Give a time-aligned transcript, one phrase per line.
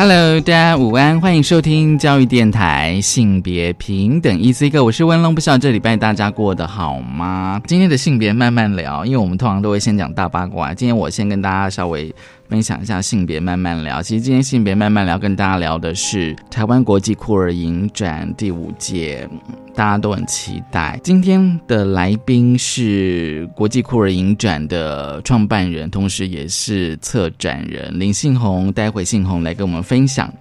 [0.00, 7.60] Hello，大家午安，欢迎收听教育电台性别平等 E C 课我是温龙，不知道这礼拜大家过得好吗？
[7.66, 12.14] 今天的性别慢慢聊，因为我们通常都会先讲大八卦，今天我先跟大家稍微。
[12.48, 14.02] 分享一下性别慢慢聊。
[14.02, 19.28] 其实今天性别慢慢聊，跟大家聊的是台湾国际酷儿影展第五届，
[19.74, 20.98] 大家都很期待。
[21.04, 28.72] 今天的来宾是国际酷儿影展的创办人，同时也是策展人林信宏。
[28.72, 30.32] 待会信宏来跟我们分享。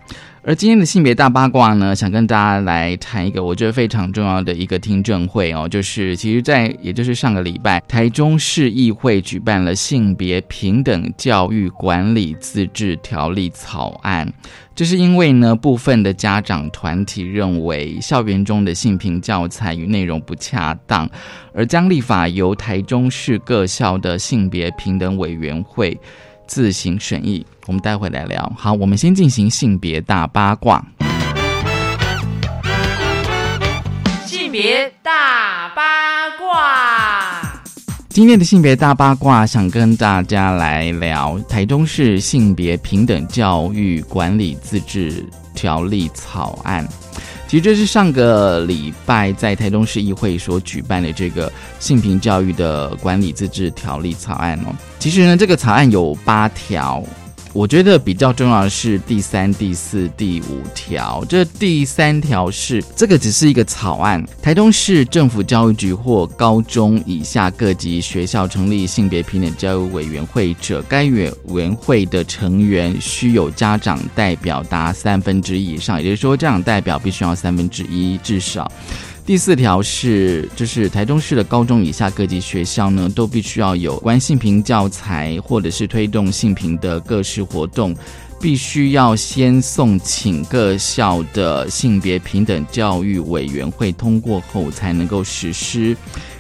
[0.48, 14.32] 而今天的性别大八卦呢，想跟大家来谈一个我觉得非常重要的一个听证会哦，就是其实，在也就是上个礼拜，台中市议会举办了性别平等教育管理自治条例草案，
[14.74, 21.10] 这是因为呢，部分的家长团体认为校园中的性平教材与内容不恰当，
[21.54, 26.00] 而将立法由台中市各校的性别平等委员会。
[26.48, 28.52] 自行审议，我们待会来聊。
[28.58, 30.84] 好，我们先进行性别大八卦。
[34.26, 35.84] 性别大八
[36.40, 37.62] 卦，
[38.10, 46.88] 今天的性别大八卦，想跟大家来聊台中市性别平等教育管理自治条例草案。
[47.48, 54.76] 其实这是上个礼拜在台中市议会所举办的这个性平教育的管理自治条例草案哦。
[55.00, 57.04] 其实呢，这个草案有八条。
[57.58, 61.26] 我觉得比较重要的是第三、第四、第五条。
[61.28, 78.72] 这第三条是这个只是一个草案，台东市政府教育局或高中以下各级学校成立性别平等教育委员会者，该委员会的成员需有家长代表达三分之一以上，也就是说，家长代表必须要三分之一至少。
[79.28, 87.94] 第四条是，就是台中市的高中以下各级学校呢，都必须要有关性平教材或者是推动性平的各式活动，
[88.40, 95.98] 必须要先送请各校的性别平等教育委员会通过后才能够实施。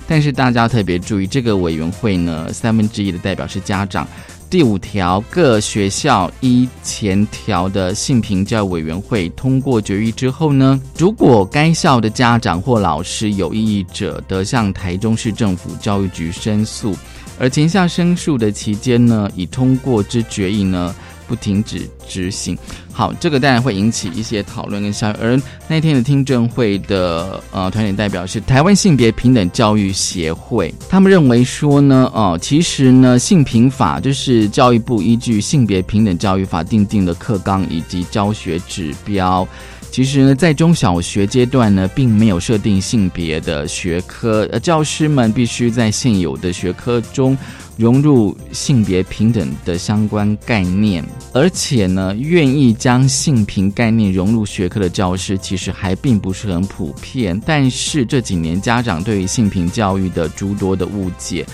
[0.08, 4.08] 但是大家特别注意，这个委员会呢，三分之一的代表是家长。
[4.50, 16.96] 第五条，各学校依前条的性平教育委员会通过决议之后呢，如果该校的家长或老师有异议者，得向台中市政府教育局申诉。
[17.38, 20.96] 而前项申诉的期间呢，已通过之决议呢。
[21.28, 22.58] 不停止执行，
[22.92, 25.20] 好，这个当然会引起一些讨论跟消息。
[25.22, 39.48] 而那天的听证会的呃团体代表是台湾性别平等教育协会，他们认为说呢，哦，其实呢，性平法就是教育部依据性别平等教育法定定的课纲以及教学指标。
[39.92, 47.38] 其实呢，在中小学阶段呢，并没有设定性别的学科，呃，教师们必须在现有的学科中。
[47.78, 57.40] 融入性别平等的相关概念，而且呢，愿意将性平概念融入学科的教师，其实还并不是很普遍。
[57.46, 61.46] 但是这几年家长对于性平教育的诸多的误解。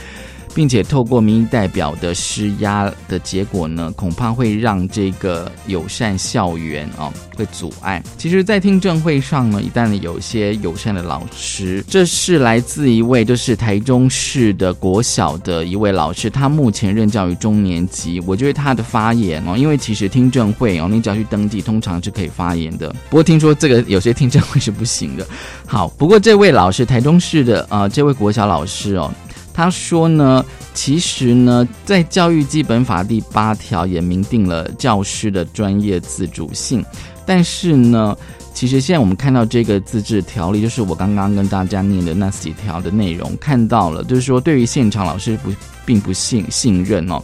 [0.54, 8.02] 并且透过民意代表的施压的结果呢，恐怕会让这个友善校园啊会阻碍。
[8.18, 18.20] 其实，在听证会上呢，一旦有些友善的老师，这是来自一位就是台中市的国小的一位老师，他目前任教于中年级。
[18.26, 22.90] 我觉得他的发言哦，因为其实听证会哦，你只要去登记，通常是可以发言的。
[23.10, 25.26] 不过听说这个有些听证会是不行的。
[25.66, 29.12] 好，不过这位老师，台中市的呃这位国小老师哦。
[29.54, 30.44] 他说呢，
[30.74, 36.84] 其实呢，在教育基本法第八条也明定了教师的专业自主性，
[37.26, 38.18] 但是呢，
[38.54, 45.52] 其实现在我们看到这个自治条例，就是我刚刚跟大家念的那几条的内容，看到了，就是说对于现场老师不
[45.86, 47.22] 并不信信任哦。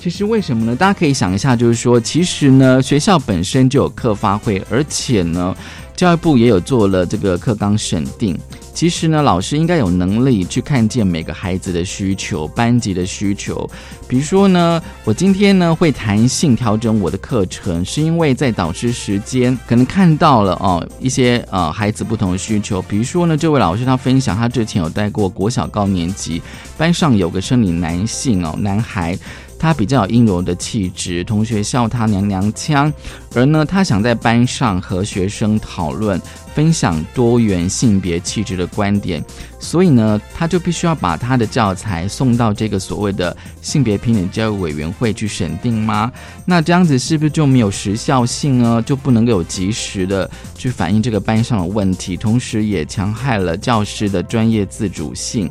[0.00, 0.74] 其实为什么呢？
[0.74, 5.54] 大家可以想一下，就是说，其实呢，学校本身就有课发会，而且呢，
[5.94, 8.34] 教育部也有做了这个课纲审定。
[8.72, 13.68] 其实呢，老师应该有能力去看见每个孩子的需求、班级的需求。
[14.08, 22.80] 比如说呢，我今天呢会弹性调整我的课程，是因为在导师时间可能看到了哦一些呃孩子不同的需求。
[22.82, 26.40] 比如说呢，这位老师他分享，他之前有带过国小高年级，
[26.78, 29.18] 班上有个生理男性哦男孩。
[29.60, 32.90] 他比较有阴柔的气质，同学笑他娘娘腔，
[33.34, 36.18] 而呢，他想在班上和学生讨论、
[36.54, 39.22] 分享多元性别气质的观点，
[39.58, 46.10] 所以呢，他就必须要把他的教材送到这个所谓的性别平等教育委员会去审定吗？
[46.46, 48.82] 那这样子是不是就没有时效性呢？
[48.86, 55.50] 就不能够有及时的去反映这个班上的问题，同时也强害了教师的专业自主性。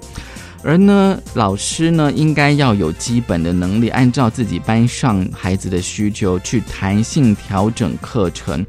[0.61, 8.65] 而呢，老师呢，应该要有基本的能力，按照自己班上孩子的需求去弹性调整课程。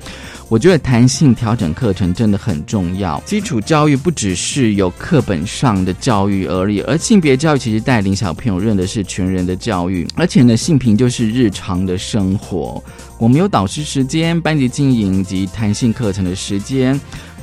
[0.48, 3.20] 我觉得弹性调整课程真的很重要。
[3.24, 12.82] 基础教育不只是有课本上的教育而已，而性别教育其实带领小朋友认的是全人的教育，而且呢，性平就是日常的生活。
[13.18, 16.98] 我们有导师时间、班级经营及弹性课程的时间。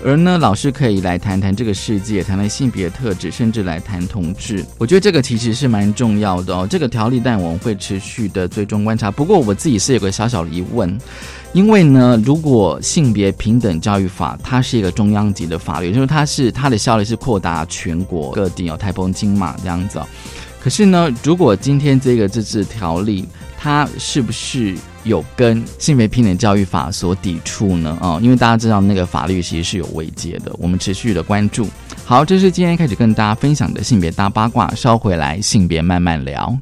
[0.05, 4.63] 而呢，老师可以来谈谈这个世界，谈谈性别特质，甚至来谈同志。
[4.77, 6.67] 我觉得这个其实是蛮重要的哦。
[6.69, 9.09] 这个条例，但我们会持续的追踪观察。
[9.09, 10.97] 不过我自己是有个小小的疑问，
[11.51, 19.99] 因为呢，如果性别平等教育法它是一个中央级的法律，就是它是它的效力是扩大全国各地哦，台风金马这样子。
[20.61, 23.25] 可是呢，如果今天这个自治条例，
[23.57, 24.75] 它是不是？
[25.07, 27.97] 有跟性别平等教育法所抵触呢？
[28.01, 31.67] 啊，因为大家知道那个法律其实是有违戒的，我们持续的关注。
[32.05, 36.57] 好，这是今天开始跟大家分享的性别大八卦，稍回来性别慢慢聊。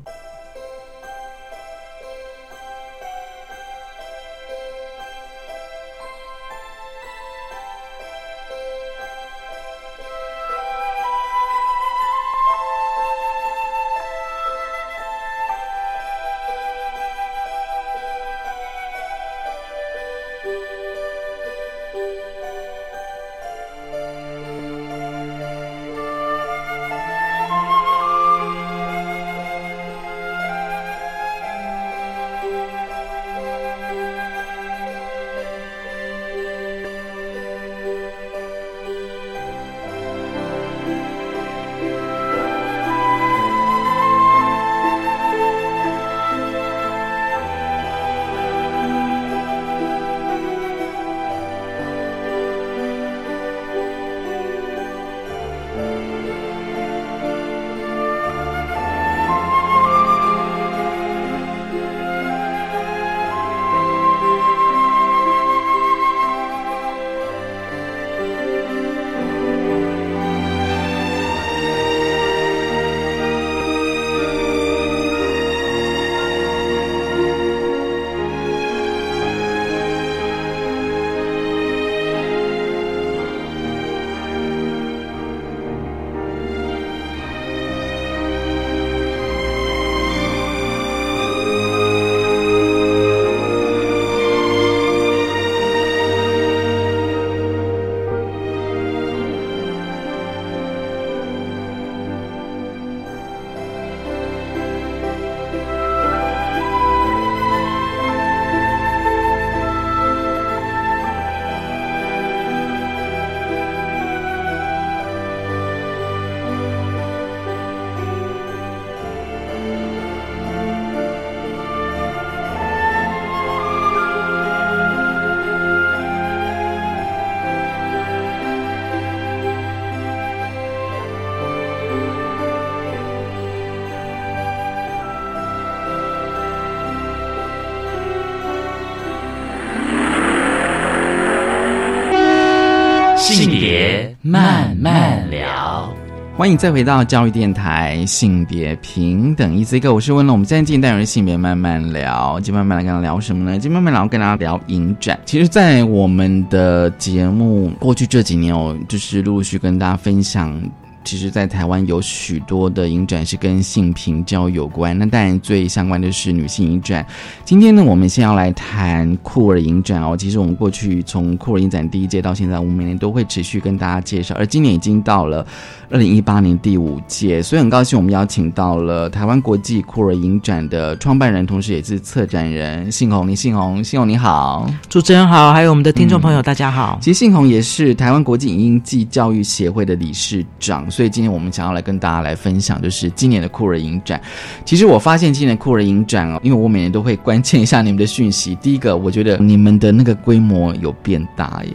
[144.28, 145.88] 慢慢聊
[146.36, 150.34] 欢迎再回到教育电台性别平等，一 C 哥，我是温龙。
[150.34, 153.60] 我们现在进单元性别慢慢聊，今天慢慢来跟他聊什么呢？
[153.60, 155.20] 今天慢慢聊跟大家聊影展。
[155.26, 160.60] 其实，在我们的节目过去这几年，我就是陆陆续跟大家分享
[161.06, 164.98] 其实，在台湾有许多的影展是跟性平交有关。
[164.98, 167.06] 那当然，最相关的是女性影展。
[167.46, 170.18] 今天呢，我们先要来谈酷儿影展哦。
[170.18, 174.34] 其实我们过去从酷儿影展第一届到现在，我们每年都会持续跟大家介绍。
[174.36, 175.46] 而今年已经到了
[175.92, 183.28] 二零一八年第五届，所以很高兴我们邀请到了台湾国际酷儿影展的创办人，同时也是策展人信宏。
[183.28, 186.98] 林信宏，信宏你好，主持人好，还有我们的听众朋友，大家好。
[187.00, 194.22] 其实信宏也是台湾国际影音暨教育协会的理事长，所以今天我们想要来跟大家来分享，就是今年的酷儿影展。
[194.64, 198.56] 其实我发现今年酷儿影展哦，因为我每年都会关切一下你们的讯息。
[198.56, 201.72] 第一个，我觉得你们的那个规模有变大耶，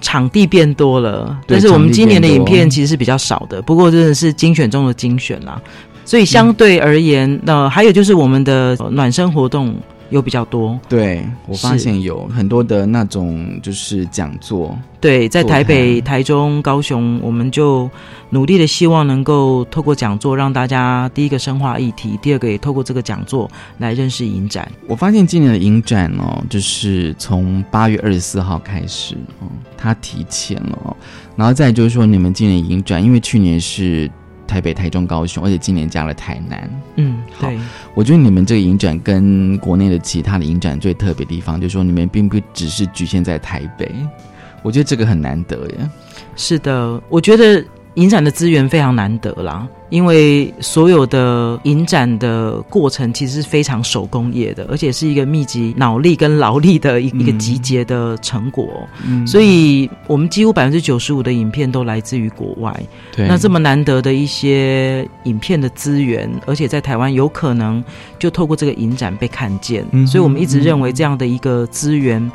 [0.00, 5.62] 场地变多了，但是我们今年的影片其实是比较少的，不过真的是精选中的精选啦。
[6.04, 9.74] 所以相对而言，那、还有就是我们的暖身活动
[10.10, 10.78] 有比较多。
[10.88, 17.90] 对我发现有很多的那种就是讲座，对，在台北、谈台中、高雄，我们就
[18.30, 24.70] 努力的希望能够透过讲座，让大家第一个深化议题，第二个也透过这个讲座来认识影展。
[24.86, 30.96] 我发现今年的影展哦，就是从八月二十四号开始哦，它提前了哦，
[31.36, 34.10] 然后再就是说你们今年影展，因为去年是
[34.46, 36.70] 台北、台中、高雄，而且今年加了台南。
[36.96, 37.50] 嗯，好，
[37.94, 43.90] 我觉得你们这个影展跟国内的其他的影展最特别的地方，就是说你们并不只是局限在台北，
[44.62, 45.90] 我觉得这个很难得耶。
[46.36, 58.88] 是的，我觉得影展的资源非常难得啦，因为所有的影展的过程其实是非常手工业的，而且是一个密集脑力跟劳力的一、嗯一个集结的成果。
[59.06, 62.74] 嗯所以，我们几乎百分之九十五的影片都来自于国外。
[63.14, 67.82] 对那这么难得的一些影片的资源，而且在台湾有可能
[68.18, 72.30] 就透过这个影展被看见，嗯所以我们一直认为这样的一个资源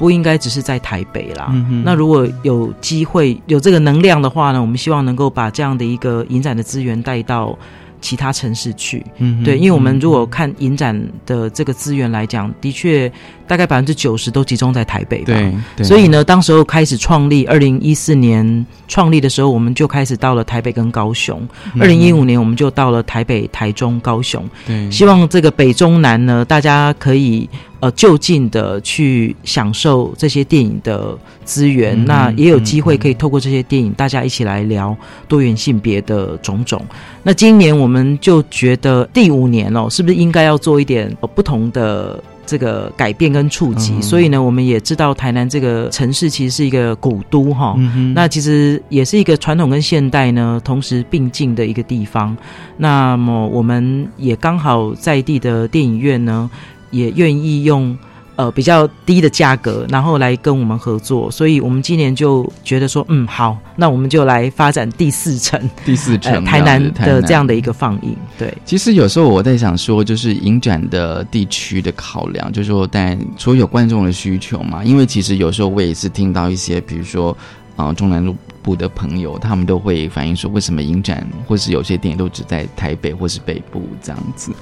[0.00, 1.48] 不应该只是在台北啦。
[1.50, 7.54] 嗯那如果有机会有这个能量的话呢，我们希望能够把这样的一个影展的资源带到
[8.00, 9.04] 其他城市去。
[9.18, 13.12] 嗯对，因为我们如果看影展的这个资源来讲，的确
[13.46, 15.26] 大概百分之九十都集中在台北吧。
[15.26, 21.46] 对对，所以呢，当时候开始创立，二零一四年创立的时候，我们就开始到了台北跟高雄。
[21.74, 24.48] 嗯二零一五年，我们就到了台北、台中、高雄。
[24.66, 27.46] 对希望这个北中南呢，大家可以
[27.80, 31.98] 呃就近的去享受这些电影的资源。
[32.00, 34.96] 嗯那也有机会可以透过这些电影，大家一起来聊
[35.26, 36.80] 多元性别的种种。
[37.22, 42.22] 那今年我们就觉得第五年哦，是不是应该要做一点、呃不同的？
[42.46, 52.36] 这个改变跟触及，嗯所以呢，我们也知道台南这个城市其实是一个古都哈，嗯那其实也是一个传统跟现代呢同时并进的一个地方。
[52.78, 56.50] 那么我们也刚好在地的电影院呢，
[56.90, 57.96] 也愿意用
[58.36, 61.30] 呃比较低的价格，然后来跟我们合作。
[61.30, 67.50] 所以我们今年就觉得说，嗯，好，那我们就来发展第四城，第四呃城、台南的这样的。
[67.52, 68.16] 的一个放映。
[68.38, 77.36] 对，其实有时候我在想说，就是影展的地区的考量，就是说，但除了有观众的需求嘛，因为其实有时候我也是听到一些，比如说，
[77.74, 84.52] 啊、中南路部的朋友，他们都会反映说，为什么影展或是有些电影都只在台北或是北部这样子。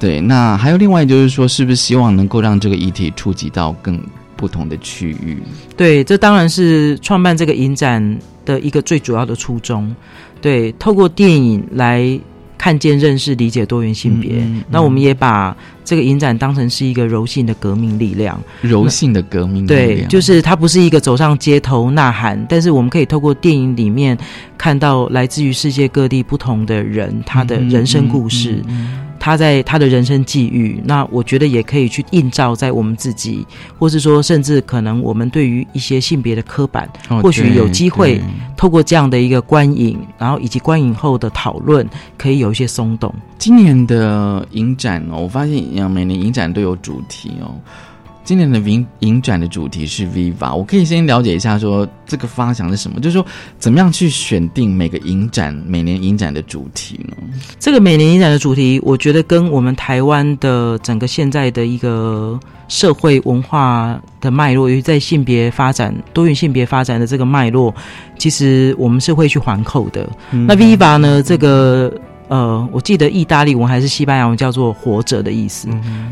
[0.00, 4.00] 对，那还有另外就是说，是不是希望能够让这个议题触及到更
[4.34, 5.36] 不同的区域？
[5.76, 9.94] 对，这当然是创办这个影展的一个最主要的初衷。
[10.40, 12.18] 对，透过电影来
[12.56, 14.36] 看见、认识、理解多元性别。
[14.36, 15.54] 嗯嗯嗯那我们也把
[15.84, 18.40] 这个影展当成是一个柔性的革命力量。
[18.62, 24.16] 柔性的革命力对，量就是它不是一个走上街头呐喊，但是我们可以透过电影里面
[24.56, 28.62] 看到来自于世界各地不同的人他的人生故事。
[29.20, 33.46] 他在他的人生际遇，那我觉得也可以去映照在我们自己，
[33.78, 38.20] 或是说，甚至可能我们对于一些性别的刻板，哦或许有机会
[38.56, 41.86] 透过这样的一个观影，然后以及观影后的讨论，
[42.16, 43.14] 可以有一些松动。
[43.36, 47.54] 今年的影展哦，我发现呃每年影展都有主题哦。
[48.30, 53.26] 今年的影影展的主题是 Viva，我可以先了解一下说这个发想是什么，就是说
[53.58, 57.16] 怎么样去选定每个影展每年影展的主题呢？
[57.58, 67.74] 这个每年影展的主题，我觉得跟我们台湾的整个现在的一个社会文化的脉络，尤其在性别发展、多元性别发展的这个脉络，
[68.16, 70.08] 其实我们是会去环扣的。
[70.30, 71.92] 那 Viva 呢，这个
[72.30, 75.66] 呃，我记得意大利文还是西班牙文叫做“活着”的意思。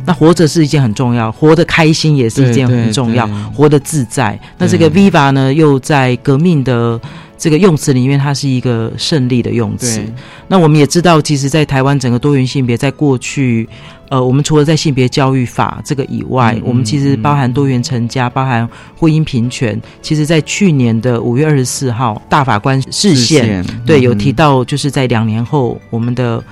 [0.04, 4.36] 那活着是一件很重要，活得开心也是一件很重要，活得自在。
[4.58, 7.00] 那这个 Viva 呢，又在革命的
[7.38, 10.02] 这个用词里面，它是一个胜利的用词。
[10.48, 13.68] 那我们也知道，其实，在台湾整个多元性别，在过去，
[14.10, 19.80] 呃，我们除了在性别教育法这个以外，嗯我们其实包含多元成家，包含婚姻平权。
[20.02, 24.64] 其实，在去年的五月二十四号，大法官释宪，对，有提到。
[24.64, 26.42] 就是在两年后，我们的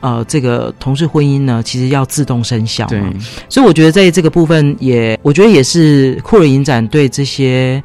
[0.00, 3.12] 呃这个同事婚姻呢，其实要自动生效对嘛。
[3.48, 7.82] 所以我觉得在这个部分也，我觉得也是酷儿影展对这些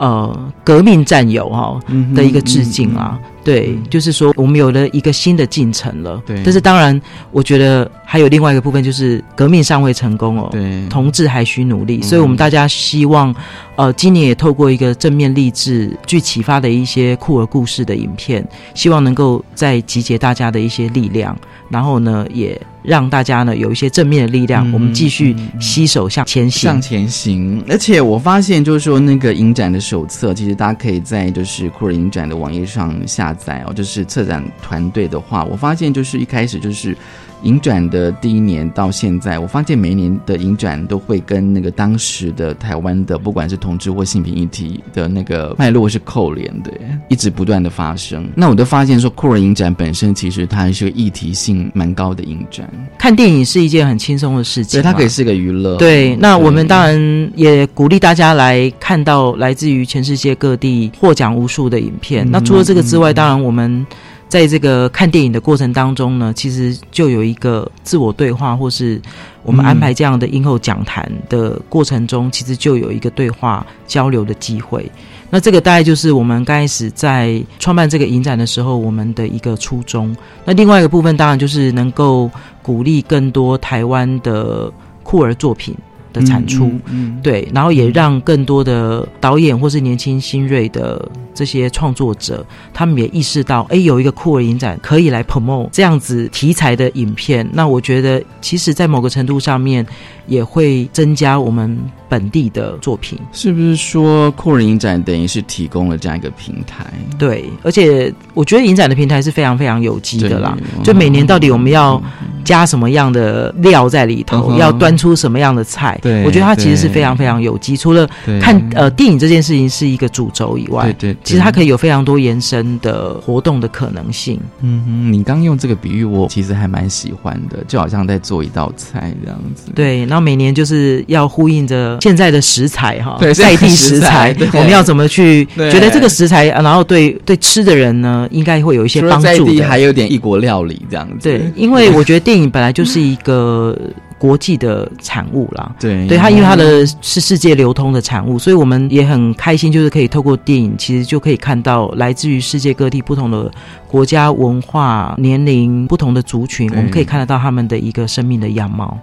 [0.00, 3.18] 呃革命战友哈、嗯的一个致敬啊。
[3.42, 6.22] 对，就是说我们有了一个新的进程了。
[6.26, 10.48] 对但是当然，我觉得还有另外一个部分，就是革命尚未成功哦。
[10.52, 13.34] 对，同志还需努力，嗯所以我们大家希望，
[13.76, 21.36] 呃，今年也透过一个正面励志、具启发的一些酷儿故事的影片，希望能够再集结大家的一些力量，
[21.68, 26.80] 然后呢，也让大家呢有一些正面的力量，嗯我们继续携手向前行向。
[26.80, 27.64] 前行。
[27.68, 33.72] 而且我发现，就是说那个影展的手册，其实大家可以在就是酷儿影展的网页上下载哦。
[33.72, 36.96] 就是策展团队的话，我发现就是一开始就是。
[37.42, 46.70] 影展的第一年到现在，我发现每一年的影展都会跟那个当时的台湾的不管是同志或性别议题的那个脉络是扣连的，
[47.08, 48.28] 一直不断的发生。
[48.34, 52.68] 那我都发现说，酷儿影展本身其实它是个议题性蛮高的影展，
[52.98, 55.76] 看电影是一件很轻松的事情嘛，所以它可以是个娱乐。
[55.76, 62.26] 对，那我们对当然也鼓励大家来看到来自于全世界各地获奖无数的影片。
[62.26, 63.84] 嗯那除了这个之外，当然我们
[64.30, 69.02] 在这个看电影的过程当中呢，其实就有一个自我对话，或是
[69.42, 74.88] 我们安排这样的映后讲坛的过程中，其实就有一个对话交流的机会。
[75.30, 80.16] 那这个大概就是我们刚开始在创办这个影展的时候，我们的一个初衷。
[80.44, 82.30] 那另外一个部分，当然就是能够
[82.62, 84.72] 鼓励更多台湾的
[85.02, 85.74] 酷儿作品
[86.12, 86.66] 的产出。
[86.66, 97.48] 嗯嗯对，然后也让更多的导演或是年轻新锐的这些创作者，他们也意识到，哎，有一个酷儿影展可以来 promote 这样子题材的影片。
[97.52, 99.86] 那我觉得，其实，在某个程度上面，
[100.30, 101.76] 也会增加我们
[102.08, 103.18] 本地的作品。
[103.32, 106.86] 是不是说酷人影展等于是提供了这样一个平台？
[107.18, 110.56] 对，而且我觉得影展的平台是非常非常有机的啦。
[110.84, 112.00] 就每年到底我们要
[112.44, 117.76] 加什么样的料在里头，嗯要端出什么样的菜，对我觉得它其实是非常非常有机。
[117.76, 118.08] 除了
[118.40, 124.40] 看呃电影这件事情是一个主轴以外，对对，其实它可以，有非常多延伸的活动的可能性。
[124.60, 129.72] 嗯哼，你刚用这个比喻，我其实还蛮喜欢的，就好像在做一道菜这样子。
[129.74, 139.34] 对，然后每年就是要呼应着现在的食材哈，对在地食食材我们要怎么去对觉得这个食材，啊然后对对吃的人呢，应该会有一些帮助的。
[139.36, 141.28] 在地还有点异国料理这样子。
[141.28, 143.76] 对，因为我觉得电影本来就是一个
[144.18, 145.72] 国际的产物啦。
[145.80, 153.50] 对对它，因为它的是世界流通的产物，所以我们也很开心，就是可以透过电影，其实就可以看到来自于世界各地不同的
[153.88, 158.98] 国家、文化、年龄、不同的族群，我们可以看得到他们的一个生命的样貌。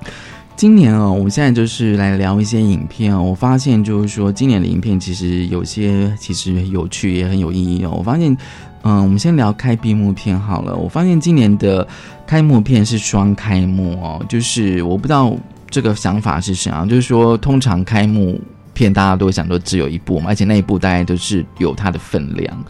[0.58, 3.22] 今年哦，我们现在就是来聊一些影片哦。
[3.22, 7.94] 我发现就是说，今年的影片其实有些其实有趣，也很有意义哦。
[7.96, 8.36] 我发现，
[8.82, 10.76] 嗯，我们先聊开闭幕片好了。
[10.76, 11.88] 我发现今年的
[12.26, 15.38] 开幕片是双开幕哦，就是我不知道
[15.70, 18.42] 这个想法是什么，就是说通常开幕
[18.74, 22.66] 片大家都想说只有一部嘛，而且那一部大概都是有它的分量。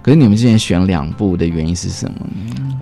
[0.00, 2.24] 可是你们之前选两部的原因是什么？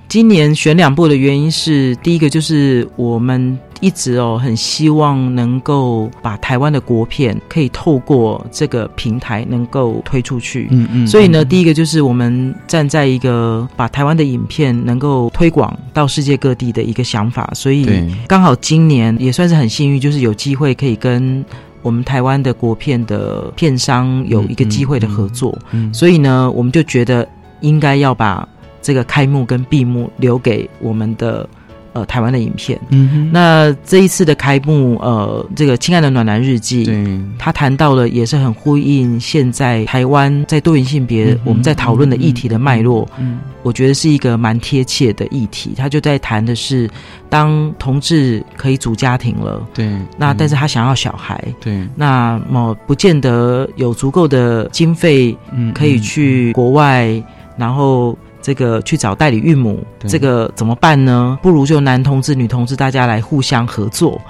[0.06, 10.68] 今年选两部的原因是，第一个就是我们一直哦很希望能够把台湾的国片可以透过这个平台能够推出去。
[10.70, 17.86] 嗯嗯所以呢，第一个就是我们站在一个把台湾的影片能够推广到世界各地的一个想法，所以
[18.28, 21.44] 刚好今年也算是很幸运，就是有机会可以跟
[21.82, 25.92] 我们台湾的国片的片商有一个机会的合作，嗯。
[25.94, 27.26] 所以呢，我们就觉得
[27.60, 28.46] 应该要把
[28.82, 31.48] 这个开幕跟闭幕留给我们的
[31.92, 32.78] 呃台湾的影片。
[32.90, 37.20] 嗯哼，那这一次的开幕，呃，这个《亲爱的暖男日记》，对。
[37.38, 43.38] 他谈到了也是很呼应现在台湾在多元性别我们在讨论的议题的脉络，嗯。
[43.62, 45.74] 我觉得是一个蛮贴切的议题。
[45.76, 46.88] 他就在谈的是，
[47.28, 50.36] 当同志可以组家庭了，对，那嗯。
[50.38, 57.22] 但是他想要小孩，对，那么不见得有足够的经费嗯可以去国外，
[57.56, 58.16] 然后。
[58.42, 61.38] 这个去找代理孕母，对这个怎么办呢？
[61.42, 64.20] 不如就男同志、女同志大家来互相合作。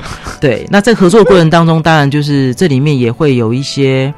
[0.41, 4.13] 对，那在合作过程当中，当然就是这里面也会有一些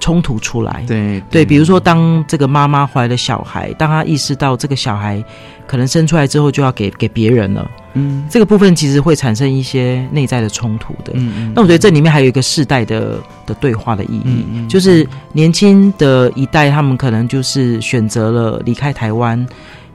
[0.00, 0.84] 冲突出来。
[0.88, 5.22] 对对，比如说当这个妈妈怀了小孩，当她意识到这个小孩
[5.66, 11.12] 可能生出来之后就要给给别人了，嗯这个部分其实会产生一些内在的冲突的。
[11.14, 19.46] 嗯嗯那我觉得这里面还有一个世代的的对话的意义，嗯嗯就是年轻的一代，他们可能就是选择了离开台湾，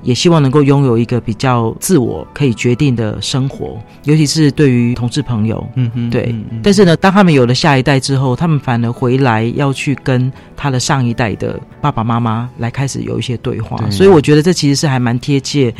[0.05, 5.67] 也希望能够拥有一个比较自我可以决定的生活，尤其是对于同志朋友。
[5.75, 15.73] 嗯哼对嗯嗯但是呢，当他们有了下一代之后，他们反而回来要去跟他的上一代的爸爸妈妈来开始有一些对话，对所以我觉得这其实是还蛮贴切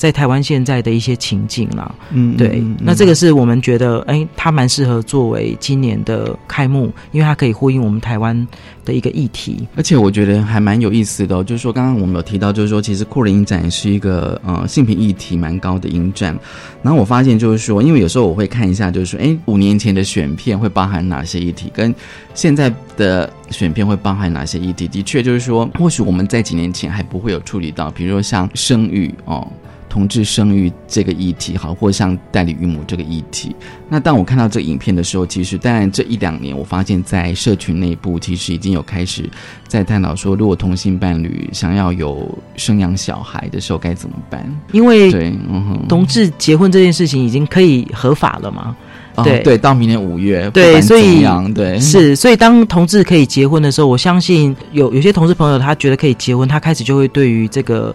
[0.00, 1.94] 在台湾现在的一些情境啦。
[2.10, 8.48] 嗯对，嗯嗯那这个是我们觉得，哎，它蛮适合作为今年的开幕，因为它可以呼应我们台湾
[8.82, 9.68] 的一个议题。
[9.76, 16.34] 而且我觉得还蛮有意思的、哦，就是说刚刚我们有提到，就是说其实酷儿影展是一个呃性平议题蛮高的影展。
[16.82, 21.94] 然后我发现就是说，因为有时候我会看一下，就是说，哎，五年前的选片会包含哪些议题，跟
[22.32, 24.88] 现在的选片会包含哪些议题？
[24.88, 29.46] 的确就是说，或许我们在几年前还不会有处理到，比如说像生育哦。
[29.90, 33.54] 同志生育这个议题，好，或像代理孕母这个议题，
[33.88, 39.28] 那当我看到这影片的时候，其实当然这一两年，我发现在社群内部其实已经有开始
[39.66, 42.26] 在探讨说，如果同性伴侣想要有
[42.56, 44.48] 生养小孩的时候该怎么办？
[44.70, 48.76] 因为对，嗯哼，同志结婚这件事情已经可以合法了嘛，
[49.16, 51.80] 哦对对，到明年五月，对所以对。
[51.80, 57.94] 是，所以当同志可以结婚的时候，我相信有有些同志朋友他觉得可以结婚，他开始就会对于这个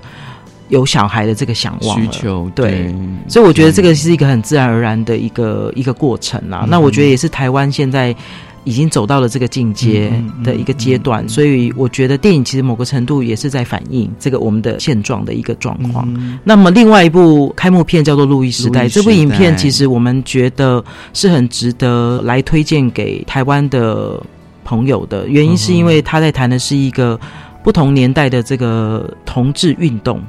[0.69, 2.01] 有小孩的这个想望。
[2.01, 2.93] 需求，对。
[3.27, 6.61] 所以我觉得这个是一个很自然而然的一个一个过程啦。
[6.63, 6.69] 嗯。
[6.69, 8.15] 那我觉得也是台湾现在
[8.63, 10.11] 已经走到了这个境界
[10.43, 11.29] 的一个阶段，嗯嗯。
[11.29, 16.07] 所以我觉得电影其实某个程度也是在反映这个我们的现状的一个状况。
[16.15, 16.39] 嗯。
[16.43, 24.19] 那么另外一部开幕片叫做《路易时代这部影片其实我们觉得是很值得来推荐给台湾的
[24.63, 27.19] 朋友的，原因是因为他在谈的是一个
[27.63, 30.19] 不同年代的这个同志运动。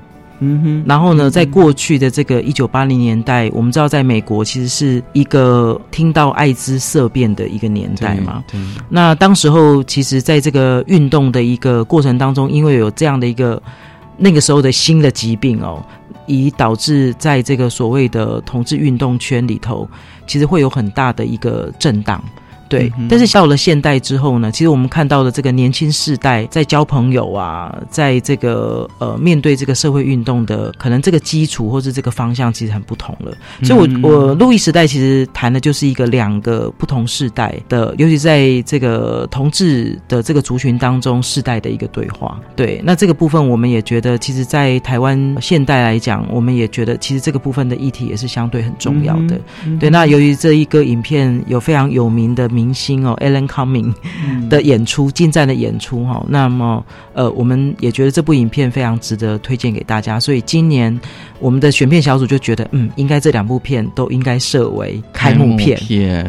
[0.41, 8.45] 嗯哼，然后呢，在过去的这个一九八零年代，我们知道在美国其实是一个听到艾滋色变的一个年代嘛。
[8.47, 13.63] 对，对那当时候，其实在这个运动的一个过程当中，因为有这样的一个
[14.17, 15.83] 那个时候的新的疾病哦，
[16.27, 19.89] 以导致在这个所谓的同志运动圈里头，
[20.27, 22.23] 其实会有很大的一个震荡。
[22.69, 33.37] 对，嗯但是到了现代之后呢，其实我们看到的这个年轻世代在交朋友啊，在这个呃面对这个社会运动的可能这个基础或是这个方向其实很不同了。
[33.63, 42.41] 所以我，嗯我路易时代其实谈的就是一个两个不同世代的，尤其在这个同志的这个族群当中，世代的一个对话。
[42.55, 49.39] 对，那这个部分我们也觉得，其实，在台湾现代来讲，我们也觉得其实这个部分的议题也是相对很重要的。
[49.65, 53.93] 嗯对，那由于这一个影片有非常有名的明星哦，Alan Cumming
[54.27, 54.49] 嗯。
[54.49, 60.99] 的演出，近战的演出哈、那么呃，我们也觉得这部影片非常值得推荐给大家，所以今年
[61.41, 65.77] 我们的选片小组就觉得，嗯，应该这两部片都应该设为开幕片。
[65.79, 66.25] 片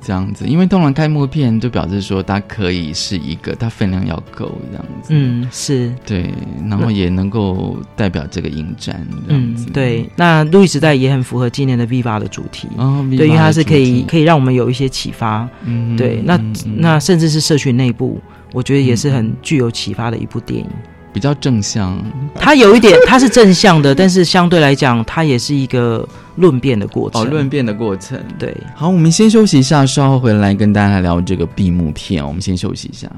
[0.00, 6.34] 这样子，因为通常开幕片就表示说它可以是一个，它分量要够这样子，嗯，是，对，
[6.68, 10.10] 然后也能够代表这个影展这样子，，嗯对。
[10.16, 12.68] 那路易时代也很符合今年的 Viva 的主题。
[12.76, 16.40] 哦，对，因为它是可以以，可以让我们有一些启发，嗯对，那
[16.76, 18.20] 那甚至是社群内部，
[18.52, 20.66] 我觉得也是很具有启发的一部电影。
[21.12, 21.96] 比较正向，
[22.34, 27.22] 它有一点，它是正向的， 但是相对来讲，它也是一个论辩的过程。
[27.22, 28.20] 哦，论辩的过程。
[28.36, 28.52] 对。
[28.74, 32.26] 好，我们先休息一下，稍后回来跟大家聊这个闭幕片。
[32.26, 33.08] 我们先休息一下。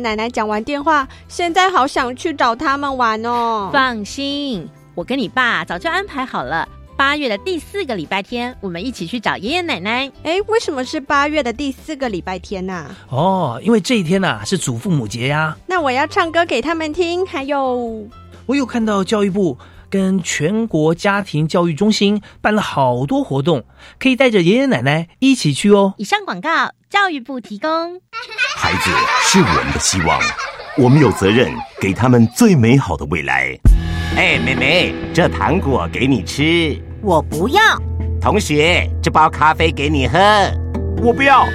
[0.00, 3.70] 奶奶讲完电话，现在好想去找他们玩哦。
[3.72, 6.68] 放心，我跟你爸早就安排好了。
[6.96, 10.12] 八月的第四个礼拜天，我们一起去找爷爷奶奶。
[10.22, 12.94] 哎，为什么是八月的第四个礼拜天呢？
[13.08, 15.56] 哦，因为这一天呐是祖父母节呀。
[15.66, 18.06] 那我要唱歌给他们听，还有，
[18.44, 19.56] 我有看到教育部
[19.90, 23.64] 跟全国家庭教育中心办了好多活动，
[23.98, 25.94] 可以带着爷爷奶奶一起去哦。
[25.98, 28.00] 以上广告，教育部提供。
[28.56, 28.90] 孩子
[29.22, 30.20] 是我们的希望，
[30.78, 33.58] 我们有责任给他们最美好的未来。
[34.16, 36.80] 哎，妹妹，这糖果给你吃。
[37.02, 37.60] 我不要，
[38.20, 40.18] 同学，这包咖啡给你喝。
[41.02, 41.46] 我不要。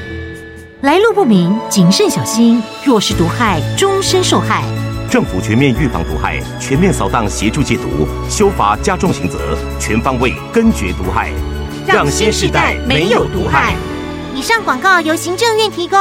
[0.82, 2.62] 来路不明，谨慎小心。
[2.84, 4.64] 若是毒害，终身受害。
[5.16, 11.32] 政府全面预防毒害，全面扫荡协助戒毒，修法加重刑责，全方位根绝毒害，
[11.88, 13.78] 让新时代没有毒害。
[14.34, 15.98] 以上广告由行政院提供。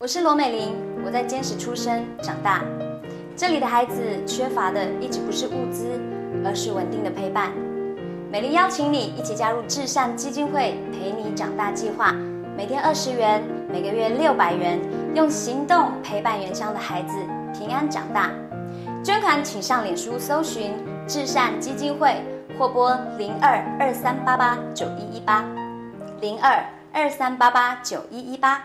[0.00, 0.74] 我是罗美玲，
[1.04, 2.64] 我在坚实出生长大，
[3.36, 5.84] 这里的孩子缺乏的一直不是物资，
[6.42, 7.52] 而是稳定的陪伴。
[8.32, 12.16] 美丽邀请你一起加入至善基金会陪你长大计划，
[12.56, 14.80] 每天二十元，每个月六百元，
[15.14, 17.12] 用行动陪伴原乡的孩子
[17.66, 18.30] 平安长大。
[19.02, 20.70] 捐款请上脸书搜寻
[21.04, 22.14] 至善基金会，
[22.56, 25.44] 或拨零二二三八八九一一八
[26.20, 28.62] 零二二三八八九一一八。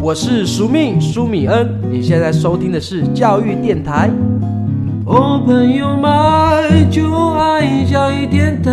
[0.00, 4.08] 我是苏命苏米恩，你现在收听的是教育电台。
[5.06, 8.72] 哦，朋友们，就爱加一点呆。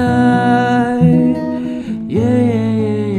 [2.08, 2.22] 耶耶
[2.78, 3.11] 耶。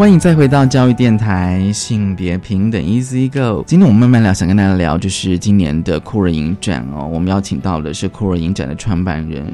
[0.00, 3.62] 欢迎再回到教育电台性别平等 Easy Go。
[3.66, 7.06] 今天我们慢慢聊，想跟大家聊就是今年的酷热影展哦。
[7.12, 9.44] 我们邀请到的是酷热影展的创办人。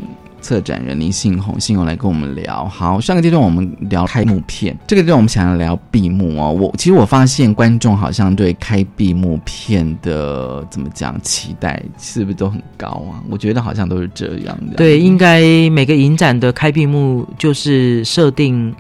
[0.41, 2.65] 策展人林信宏，信宏来跟我们聊。
[2.67, 6.53] 好，上个阶段我们聊开幕片，这个阶段我们想要聊闭幕哦。
[6.53, 13.19] 我其实我发现观众好像对开闭幕片的怎么讲期待是不是都很高啊？
[13.29, 14.77] 我觉得好像都是这样的。
[14.77, 18.73] 对，应该每个影展的开闭幕就是设定。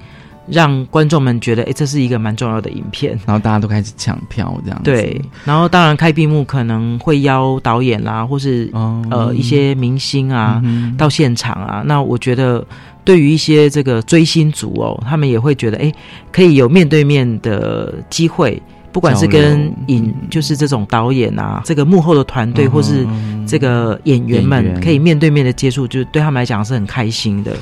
[0.48, 4.80] 让观众们觉得，哎，这是一个蛮重要的影片，然后大家都开始抢票这样。
[4.84, 8.70] 对，然后当然开闭幕可能会邀导演啦，或是
[9.10, 10.62] 呃一些明星啊
[10.96, 11.82] 到现场啊。
[11.84, 12.64] 那我觉得，
[13.04, 15.92] 对于一些这个追星族哦，他们也会觉得，哎，
[16.30, 18.60] 可以有面对面的机会，
[18.92, 23.06] 不管是跟影，就是这种导演啊，这个幕后的团队，或是
[23.46, 27.52] 这个演员们，可以面对面的接触，就对他们来讲是很开心的。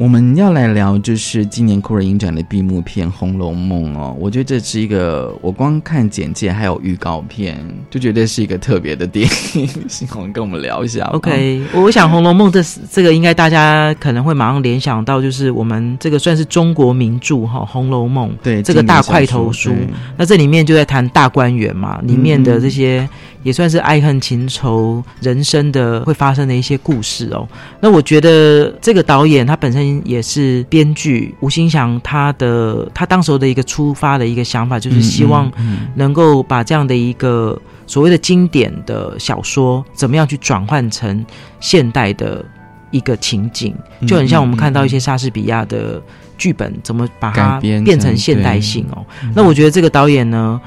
[0.00, 4.16] 我们要来聊，就是今年酷儿影展的闭幕片《红楼梦》哦。
[4.18, 9.68] 我觉得这是一个，我光看简介还有预告片，就觉得是一个特别的电影。
[9.86, 11.04] 新红跟我们聊一下。
[11.12, 19.74] OK，我想《红楼梦》这这个应该大家可能会马上联想到，就是我们这个算是中国名著哈，《红楼梦》对这个大块头书。
[20.16, 23.06] 那这里面就在谈大观园嘛，里面的这些
[23.42, 27.46] 也算是爱恨情仇、人生的会发生的一些故事哦。
[27.80, 29.80] 那我觉得这个导演他本身。
[30.04, 35.50] 也是编剧吴新祥，他的他当时候的一个出发的一个想法，就是希望
[35.94, 41.24] 能够把这样的一个所谓的经典的小说，怎么样去转换成
[41.60, 42.44] 现代的
[42.90, 43.74] 一个情景，
[44.06, 46.00] 就很像我们看到一些莎士比亚的
[46.38, 49.04] 剧本，怎么把它变成现代性哦。
[49.34, 50.60] 那我觉得这个导演呢，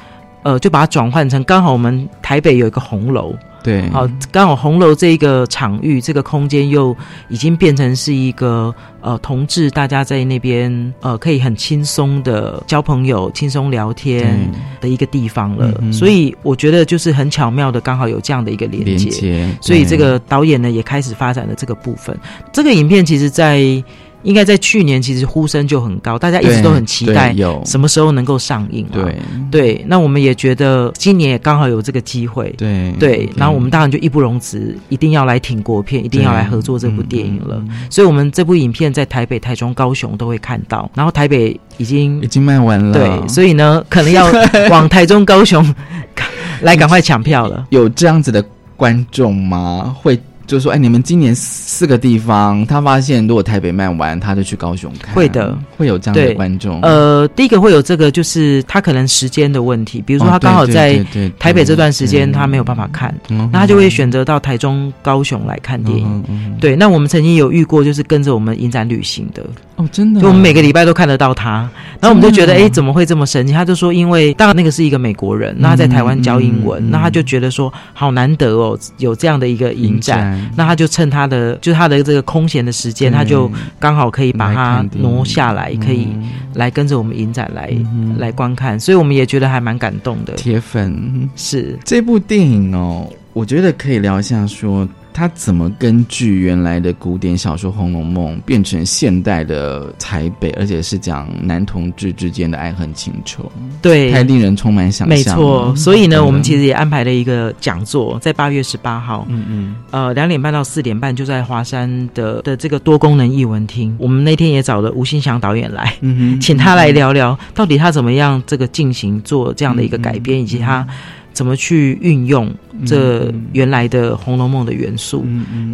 [0.44, 3.36] 呃，就把它转换成刚好我们台北有一个红楼。
[3.64, 6.94] 对，好，刚好红楼这个场域，这个空间又
[7.30, 14.38] 已经变成是一个呃，同志大家在那边呃，可以很轻松的交朋友、轻松聊天
[14.82, 15.82] 的一个地方了。
[15.94, 19.48] 所以我觉得就是很巧妙的，刚好有这样的一个连接。
[19.62, 22.14] 所以这个导演呢，也开始发展了这个部分。
[22.52, 23.82] 这个影片其实，在。
[24.24, 28.86] 应该在去年，其实呼声就很高，大家一直都很期待什么时候能够上映。
[28.92, 29.16] 对
[29.52, 32.54] 对，那我们也觉得今年也刚好有这个机会。
[32.58, 37.62] 对对，然后我们当然就义不容辞，一定要来挺国片，一定要来合作这部电影了。
[37.90, 40.90] 所以，我们这部影片在台北、台中、高雄都会看到。
[40.96, 44.26] 然后台北已经已经卖完了，对，所以呢，可能要
[44.70, 45.64] 往台中、高雄
[46.62, 47.66] 来赶快抢票了。
[47.70, 48.44] 有这样子的
[48.78, 49.96] 观众吗？
[50.02, 50.20] 会。
[50.46, 56.82] 就说：“哎，你们今年四个地方，他发现如果台北卖完，他就去高雄看。”会的，会有这样的观众。
[56.82, 61.04] 呃，第一个会有这个，就是他可能时间的问题，比如说他刚好在
[61.40, 63.14] 台北这段时间他没有办法看，
[63.52, 66.24] 那他就会选择到台中、高雄来看电影。
[66.60, 69.44] 对，那我们曾经有遇过，就是跟着我们影展旅行的
[69.78, 73.54] 哦，真的，就我们每个礼拜都看得到他，然后我们就觉得，哎，怎么会这么神奇？
[73.54, 80.33] 他就说，因为当然那个是一个美国人，那他在台湾教英文，那他就觉得说，好难得哦，有这样的一个影展。
[80.56, 86.08] 那他就趁他的，就是他的这个空闲的时间，他就刚好可以把它挪下来，可以
[86.54, 87.72] 来跟着我们影展来
[88.18, 90.34] 来观看，所以我们也觉得还蛮感动的。
[90.34, 91.30] 铁粉。
[91.36, 91.78] 是。
[91.84, 94.88] 这部电影哦，我觉得可以聊一下说。
[95.14, 103.50] 他怎么根据原来的古典小说《红楼梦》变成现代的台北，而且是讲男同志之间的爱恨情仇？
[103.82, 105.08] 对，太令人充满想象。
[105.08, 113.96] 没错，所以呢，我们其实也安排了一个讲座，在八月十八号，嗯嗯，呃，两点半到四点半，就在华山的的这个多功能艺文厅。
[114.00, 120.86] 我们那天也找了吴新祥导演来，嗯请他来聊聊到底他怎么样这个进行做这样的一个改编，以及他。
[121.34, 122.50] 怎么去运用
[122.86, 125.26] 这原来的《红楼梦》的元素？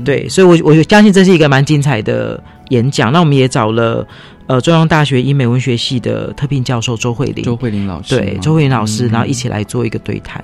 [0.03, 3.11] 对，所以，我我相信这是一个蛮精彩的演讲。
[3.11, 4.07] 那我们也找了
[4.47, 10.43] 呃中央大学英美文学系的特聘教授周慧玲，周慧玲老师，对，周慧玲老师，然后一起来做一个对谈。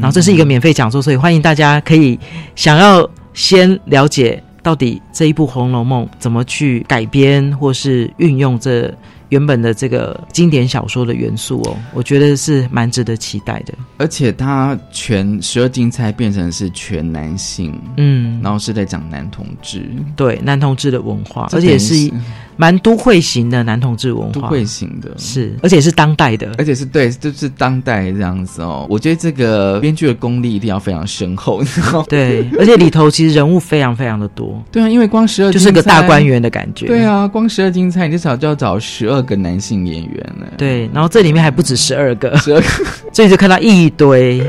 [0.00, 2.18] 然后这是一个免费讲座，所以欢迎大家可以
[2.54, 8.94] 想要先了解到底这一部《红楼梦》怎么去改编或是运用这。
[9.32, 13.72] 原本的这个经典小说的元素哦，我觉得是蛮值得期待的。
[13.96, 22.12] 而且他全十二金钗变成是全男性，嗯，然后是在讲男同志，对男同志的文化，而且是。
[22.56, 28.86] 蛮都会型的男同志文化，都会型的是，而且是当代的，而且是对，就是当代这样子哦。
[28.90, 31.62] 我觉得这个编剧的功力一定要非常深厚，
[32.08, 34.62] 对，而且里头其实人物非常非常的多。
[34.70, 36.86] 对啊，因为光十二就是个大观园的感觉。
[36.86, 40.46] 对啊，光十二金钗，你至少就要找十二个男性演员呢。
[40.56, 42.66] 对，然后这里面还不止十二个，十二个，
[43.12, 44.42] 所以就看到一堆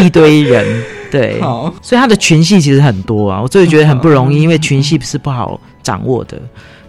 [0.00, 0.82] 一堆人。
[1.10, 1.40] 对，
[1.82, 6.40] 所以他的群戏其实很多啊，我所以觉得很不容易，因为群戏是不好掌握的。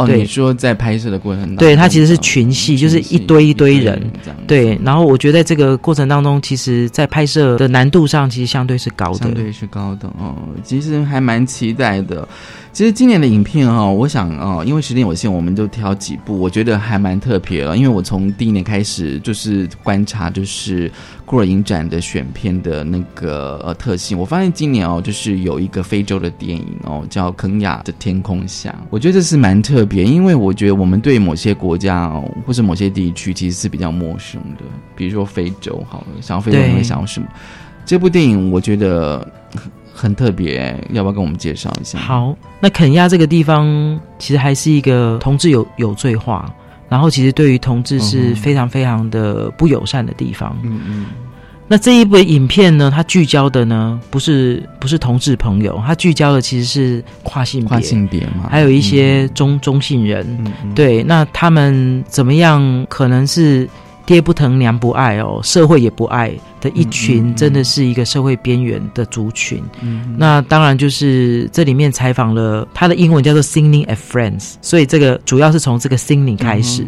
[0.04, 4.02] 哦，你说在拍摄的过程当中，对它其实是群戏，就是一堆一堆人，
[4.48, 4.80] 对。
[4.84, 10.36] 然后我觉得在这个过程当中，其实，在拍摄的难度上，其实相对是高的，相对是高的哦。
[10.64, 12.28] 其实还蛮期待的。
[12.74, 17.76] 其实今年的影片哈，我想啊，因为时间有限，我们就挑几部，我觉得还蛮特别了。
[17.76, 20.90] 因为我从第一年开始就是观察，就是
[21.26, 34.64] 库尔影展的选片的那个呃特性，我发现今年哦，就是有一个非洲的电影哦，叫《肯亚的天空下》，我觉得这是蛮特别，因为我觉得我们对某些国家哦，或者某些地区其实是比较陌生的，
[34.96, 37.28] 比如说非洲，好了，想要非洲你会想要什么？
[37.86, 39.30] 这部电影我觉得。
[40.02, 42.00] 很特别，要不要跟我们介绍一下？
[42.00, 46.52] 好，那肯亚这个地方其实还是一个同志有有罪化，
[46.90, 50.58] 然后其实对于同志是非常非常的不友善的地方。
[50.64, 51.06] 嗯嗯。
[51.68, 60.26] 那这一部影片呢，它聚焦的呢，不是不是同志朋友，它聚焦的其实是跨性别，跨性别嘛，还有一些中中性人。
[60.74, 62.86] 对，那他们怎么样？
[62.90, 63.70] 可能是。
[64.12, 69.64] 爹不疼娘不爱哦，社会也不爱的一群，真的是一个社会边缘的族群。
[70.18, 76.86] 那当然就是这里面采访了他的英文叫做 Singing at Friends，所以这个主要是从这个 Singing 开始。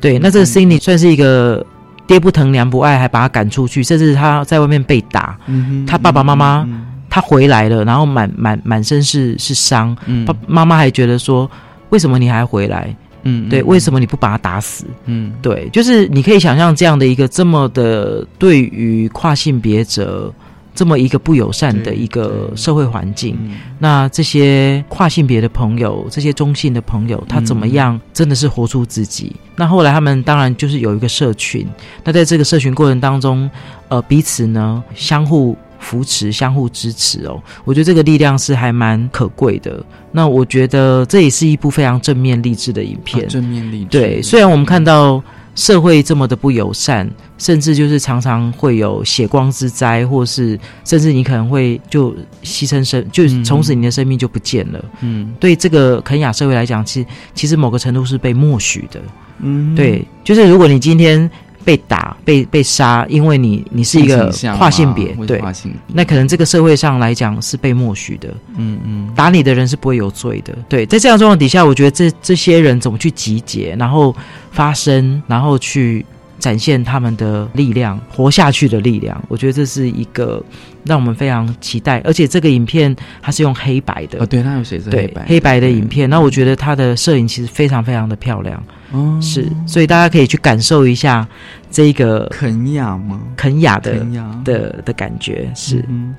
[0.00, 1.62] 对，那这个 Singing 算是一个
[2.06, 5.38] 爹不疼娘不爱，还把他赶出去，甚至他在外面被打。
[5.86, 6.66] 他爸爸妈妈
[7.10, 9.94] 他回来了，然后满满满身是是伤。
[10.24, 11.50] 爸妈妈还觉得说，
[11.90, 12.96] 为什么你还回来？
[13.22, 14.84] 嗯，对，为什么你不把他打死？
[15.06, 20.32] 嗯，对，就是你可以想象这样的一个这么的对于跨性别者
[20.74, 23.38] 这么一个不友善的一个社会环境，
[23.78, 29.36] 那这些跨性别的朋友，这些中性的朋友，他怎么样真的是活出自己？
[29.56, 31.66] 那后来他们当然就是有一个社群，
[32.04, 33.50] 那在这个社群过程当中，
[33.88, 35.56] 呃，彼此呢相互。
[35.82, 39.84] 扶持、相互支持哦，我觉得这个力量是还蛮可贵的。
[40.12, 43.28] 那我觉得这也是一部非常正面励志的影片。
[43.28, 43.90] 正面励志。
[43.90, 45.22] 对，虽然我们看到
[45.54, 52.12] 社会这么的不友善，甚至就是常常会有血光之灾，或是甚至你可能会就
[52.44, 54.84] 牺牲生，就从此你的生命就不见了。
[55.00, 59.00] 嗯，对这个肯雅社会来讲，其实其实某个程度是被默许的。
[59.40, 61.28] 嗯，对，就是如果你今天。
[61.64, 65.42] 被打、被被杀，因为你你是一个跨性别，对，
[65.88, 68.28] 那可能这个社会上来讲是被默许的。
[68.56, 70.54] 嗯嗯，打你的人是不会有罪的。
[70.68, 74.14] 对，在这样状况底下，我觉得这这些人怎么去集结，然后
[74.50, 76.04] 发声，然后去
[76.42, 80.44] 展现他们的力量，活下去的力量，我觉得这是一个
[80.82, 82.00] 让我们非常期待。
[82.00, 86.10] 而且这个影片它是用黑白的，哦，对，它有写是黑白，黑白的影片。
[86.10, 91.24] 那我觉得它的摄影其实非常非常的漂亮，哦，是，所以大家可以去感受一下
[91.70, 93.20] 这个肯雅吗？
[93.36, 95.84] 肯雅的肯雅的的感觉是。
[95.88, 96.12] 嗯，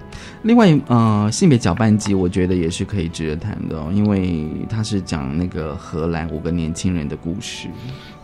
[0.43, 7.67] 另外，呃，性别搅拌机，我觉得也是可以值得谈的哦，因为它是讲那个荷兰五个年轻人的故事。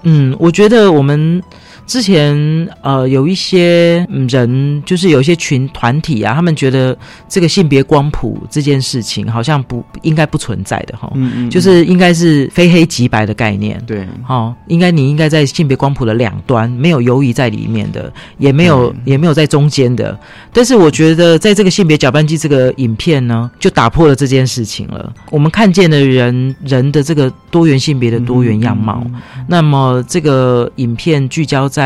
[0.04, 1.43] 嗯，我觉得我们
[1.89, 2.37] 之前
[2.83, 6.95] 呃有一些嗯人，就是有一些群团体啊，他们觉得
[7.27, 13.81] 这个性别光谱这件事情好像不应该不存在的哈，嗯嗯就是应该是非黑即白的概念。
[13.87, 20.15] 对，哦，应该你应该在性别光谱的两端，没有游移在里面的，也没有也没有在中间的。
[20.53, 25.11] 但是我觉得，在这个性别搅拌机这个影片呢，就打破了这件事情了。
[25.31, 29.03] 我们看见的人人的这个多元性别的多元样貌。
[29.47, 31.78] 那么这个影片聚焦在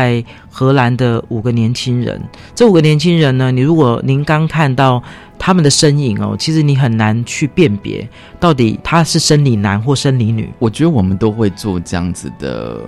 [0.50, 2.20] 荷兰的五个年轻人，
[2.54, 5.02] 这五个年轻人呢，你如果您刚看到
[5.38, 10.48] 他们的身影哦，其实你很难去辨别到底他是生理男或生理女。
[10.58, 12.80] 我觉得我们都会做这样子的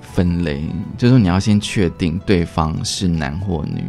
[0.00, 0.62] 分类，
[0.98, 3.84] 就是你要先确定对方是男或女，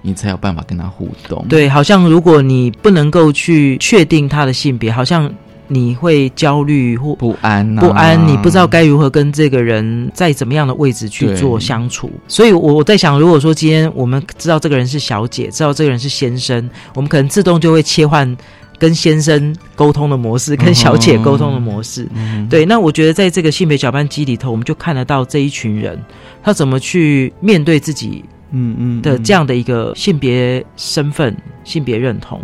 [0.00, 1.44] 你才有办法跟他互动。
[1.48, 5.30] 对，好像如果你不能够去确定他的性别，好像
[5.68, 12.10] 你会焦虑或不安、啊，不安，你不知道该如何跟这个人在怎么样的位置去做相处。
[12.26, 18.36] 所以我我在想，如果说今天我们知道这个人是小姐，知道这个人是先生，我们可能自动就会切换
[18.78, 22.08] 跟先生沟通的模式，跟小姐沟通的模式。
[22.14, 25.98] 嗯、对，那我觉得在这个性别搅拌机里头，我们就看得到这一群人
[26.42, 28.24] 他怎么去面对自己。
[28.50, 32.40] 嗯嗯的这样的一个性别身份、性别认同，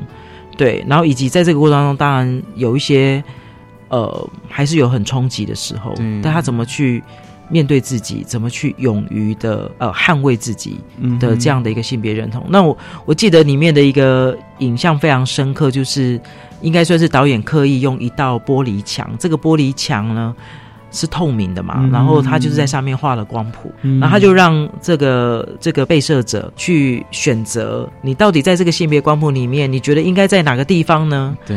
[0.57, 3.23] 对，然后以及在这个过程当中，当然有一些
[3.89, 7.03] 呃，还是有很冲击的时候，但他怎么去
[7.49, 10.79] 面对自己，怎么去勇于的呃捍卫自己
[11.21, 12.43] 的这样的一个性别认同？
[12.45, 16.21] 嗯、那我我记得里面的一个影像非常深刻，就是
[16.61, 20.35] 应该算是导演刻意用一道玻璃墙，这个玻璃墙呢。
[20.95, 31.37] 是透明的嘛，嗯、然后他就是在上面画了光谱，嗯、然后他就让这个这个被摄者去选择，你到底在这个性别光谱里面，你觉得应该在哪个地方呢？
[31.45, 31.57] 对，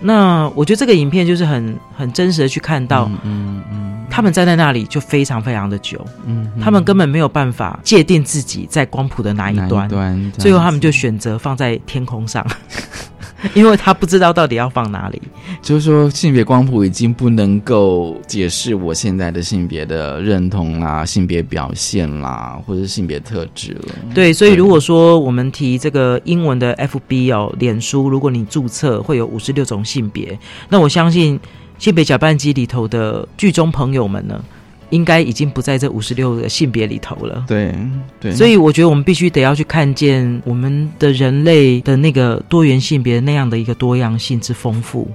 [0.00, 12.46] 那我觉得这个影片就是很很真实的去看到，嗯嗯，他们站在那里就非常非常的久，嗯，他们根本没有办法界定自己在光谱的哪一端，一端最后他们就选择放在天空上。
[13.54, 15.20] 因为他不知道到底要放哪里，
[15.62, 23.94] 就是说性别光谱已经不能够解释我现在的性别的认同啦、性别表现啦，或者是性别特质了。
[24.14, 31.38] 对，所以如果说我们提这个英文的 FB 哦，脸书，如果你注册会有五十六种性别，那我相信
[31.78, 34.42] 性别搅拌机里头的剧中朋友们呢。
[34.90, 37.44] 应该已经不在这五十六个性别里头了。
[37.46, 37.74] 对
[38.20, 45.08] 对，所以我觉得我们必须得要去看见我们的人类的那个多元性别那样的一个多样性之丰富。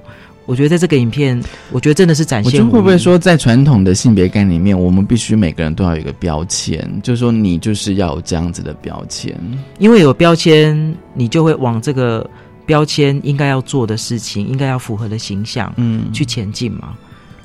[0.44, 2.52] 我觉得在这个影片，我觉得真的是展现。
[2.52, 9.38] 我觉得会不会说，在传统的性别概念里面，我们必须每个人都要有一个标签，就是说你就是要有这样子的标签，
[9.78, 12.28] 因为有标签，你就会往这个
[12.66, 16.92] 标签应该要做的事情，应该要符合的形象，嗯，去前进嘛。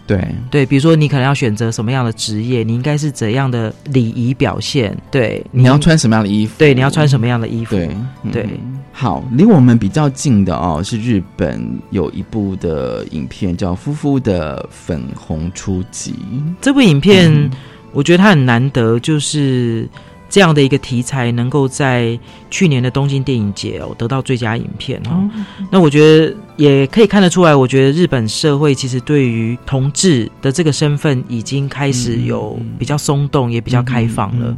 [0.08, 4.97] 对对，比如说你可能要选择什么样的职业，你应该是怎样的礼仪表现？
[5.12, 6.55] 对，你要穿什么样的衣服？
[6.58, 7.76] 对，你要穿什么样的衣服？
[7.76, 7.89] 对
[8.32, 8.43] 对。
[8.43, 16.14] 嗯、好，离我们比较近的哦，是日本有一部的影片叫《夫妇的粉红初级》。
[16.62, 17.51] 这部影片、嗯、
[17.91, 19.89] 我觉得它很难得，就是
[20.30, 22.18] 这样的一个题材能够在
[22.49, 25.30] 去年的东京电影节哦得到最佳影片哦。
[25.36, 26.34] 嗯、那我觉得。
[26.58, 34.58] 也可以看得出来，我觉得日本社会其实对于同志的这个身份已经开始有比较松动，也比较开放了。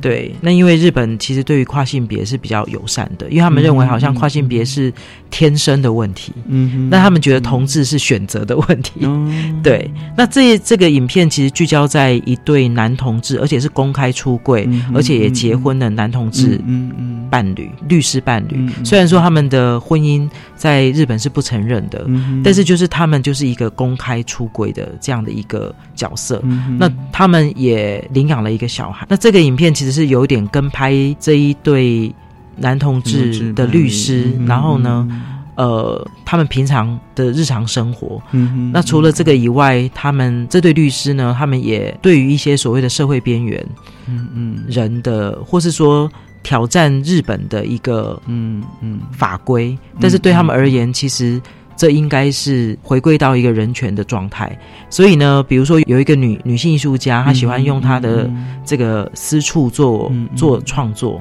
[0.00, 4.90] 对，那因为日本其实对于跨性别是比较友善的，因为他们认为好像跨性别是
[5.28, 9.00] 天生的问题，嗯，那他们觉得同志是选择的问题。
[9.02, 18.70] 嗯、 对，那这这个影片其实聚焦在一对男同志，而且是公开出柜，嗯、而且也结婚的男同志嗯嗯伴侣、律师伴侣。
[18.82, 20.26] 虽然说他们的婚姻
[20.56, 26.40] 在日本是不承认的，嗯、但是就是他们就是一个公开出轨的这样的一个角色。
[26.44, 29.06] 嗯、那他们也领养了一个小孩。
[29.08, 32.14] 那这个影片其实是有点跟拍这一对
[32.56, 35.08] 男同志的律师，嗯、然后呢，
[35.56, 38.20] 呃，他们平常的日常生活。
[38.32, 43.66] 嗯、那除了这个以外，他们这对律师呢，他们也对于一些所谓的社会边缘，
[44.06, 46.10] 嗯嗯，人的，或是说。
[46.42, 49.00] 挑战日本的一个嗯嗯。
[49.12, 51.40] 法规，但是对他们而言，其实
[51.76, 54.58] 这应该是回归到一个人权的状态。
[54.88, 58.30] 所以呢，比如说有一个女女性艺术家，她喜欢用她的
[58.64, 61.20] 这个私处做做创作，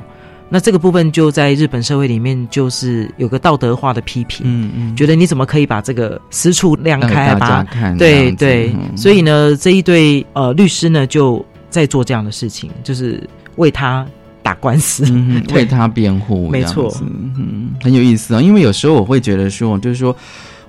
[0.49, 7.63] 那这个部分就在日本社会里面，就是有个道德化的批评，嗯嗯，觉得你怎么可以把这个私处亮开，把
[7.97, 8.71] 对对。
[8.73, 13.21] 嗯，所以呢，这一对呃律师呢就在做这样的事情，就是
[13.57, 14.05] 为他
[14.41, 20.15] 打官司，嗯哼为他辩护，没错嗯，很有意思啊、因为有时候我会觉得说，就是说，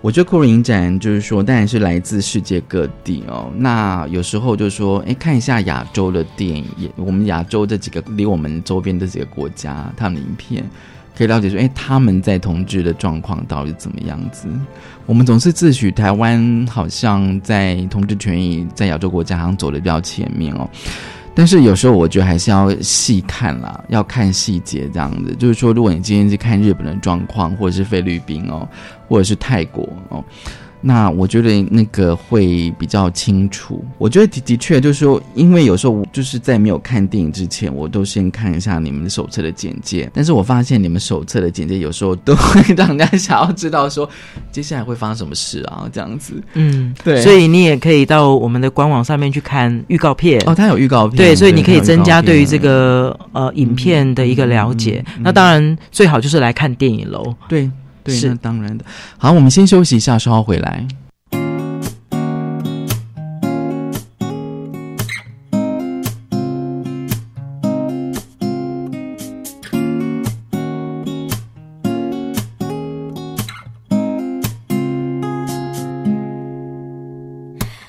[0.01, 3.51] 我觉得酷儿影展就是说，当然是来自世界各地哦。
[3.57, 10.65] 那有时候就是说，哎，看一下亚洲的电影，我们亚洲这几个离我们周边这几个国家，他们的影片。
[11.17, 14.49] 可以了解说，哎，他们在同志的状况到底怎么样子？
[15.05, 20.67] 我们总是自诩台湾好像在同志权益在亚洲国家好像走的比较前面哦。
[21.41, 25.35] 但是有时候我觉得还是要细看啦，要看细节这样子。
[25.37, 28.69] 就是说，如果你今天去看日本的状况，或者是菲律宾哦，
[29.09, 30.23] 或者是泰国哦，
[30.81, 33.85] 那我觉得那个会比较清楚。
[33.99, 40.11] 我觉得的的确就是说，因为有时候我就是在没有看电影之前，我都先看一下你们手册的简介。
[40.15, 44.09] 但是我发现你们手册的简介有时候都会让人家想要知道说
[44.51, 46.43] 接下来会发生什么事啊，这样子。
[46.55, 55.05] 嗯，对所以你也可以到我们的官网上面去看预告片哦，它有预告片，对，所以你可以增加对于这个呃影片的一个了解。
[55.21, 57.35] 那当然最好就是来看电影喽。
[57.49, 57.71] 对
[58.11, 58.85] 对，是那当然的。
[59.19, 60.87] 好，我们先休息一下，稍后回来。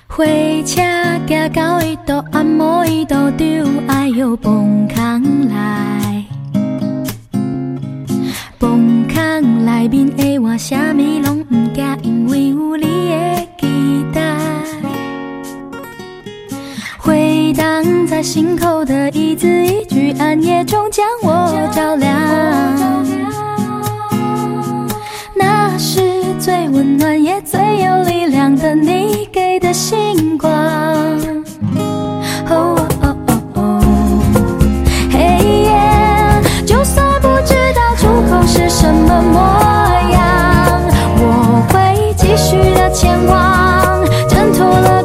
[0.08, 0.24] 火
[0.64, 0.82] 车
[1.28, 5.91] 行到伊都按摩伊都丢，哎呦，崩空来，
[9.32, 14.36] 崩空内面的我，啥物拢毋惊，因为有你的期待。
[16.98, 22.12] 回荡在心口的一字一句，暗夜中将我照亮。
[25.34, 26.02] 那是
[26.38, 30.52] 最温暖也最有力量的你给的星光。
[39.24, 39.40] 模
[40.12, 40.82] 样，
[41.18, 45.04] 我会继续的前往，挣脱了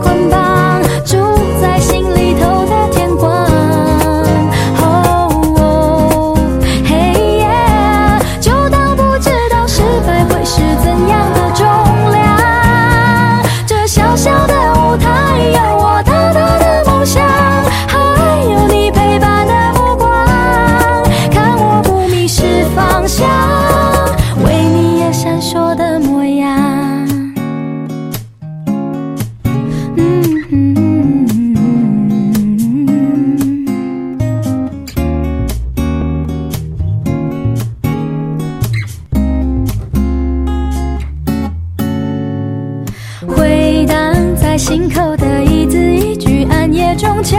[43.27, 47.37] 回荡在心口的一字一句，暗夜中敲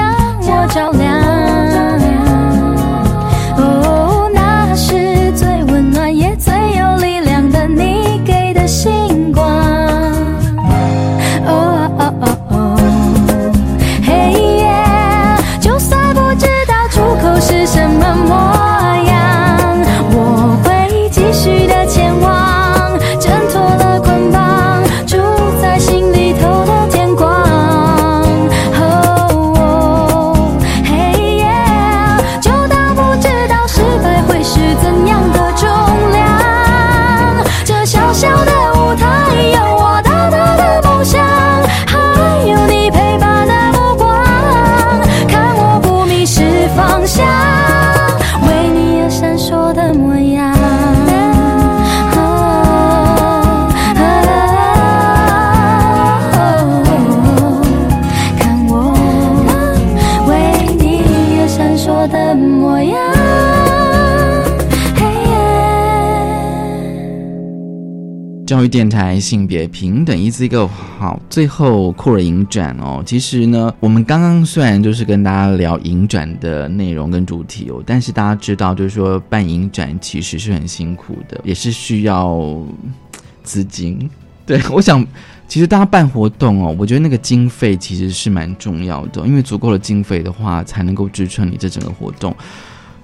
[68.57, 71.21] 教育电台性别平等，一字一个好。
[71.29, 82.59] 最后酷儿影展哦，其实呢，我们刚刚虽然就是跟大家聊影展的内容跟主题哦，但是大家知道，就是说办影展其实是很辛苦的，也是需要
[83.43, 84.09] 资金。
[84.43, 85.05] 对， 我想
[85.47, 92.35] 其实大家办活动哦，我觉得那个经费其实是蛮重要的，因为足够的经费的话，才能够支撑你这整个活动。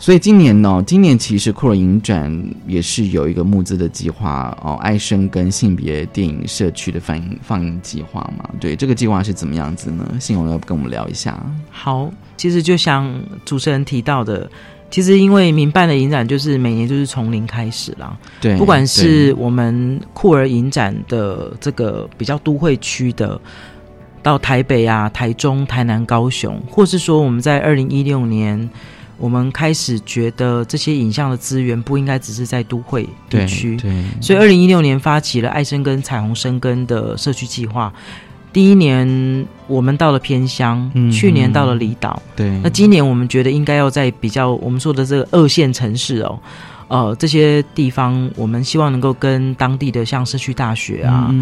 [0.04, 2.30] 所以今年呢，今年其实酷儿影展
[2.68, 8.50] 也是有一个募资的计划哦，爱生跟性别电影社区的放映放映计划嘛。
[8.60, 10.06] 对，这个计划是怎么样子呢？
[10.20, 11.42] 信荣要不跟我们聊一下？
[11.72, 14.52] 好，其实就像主持人提到的，
[14.92, 23.40] 其实因为民办的影展就是每年就是从零开始啦，对，不管是我们酷儿影展的这个比较都会区的，
[24.22, 28.70] 到台北啊、台中、台南、高雄，或是说我们在二零一六年，
[29.24, 37.94] 我们开始觉得这些影像的资源不应该只是在都会地区，对，所以二零一六年发起了爱生根彩虹生根的社区计划。
[38.52, 42.50] 第一年我们到了偏乡，去年到了离岛，对。
[42.62, 46.38] 那今年我们觉得应该要在比较我们说的这个二线城市哦，
[46.88, 51.34] 呃，这些地方我们希望能够跟当地的像社区大学啊，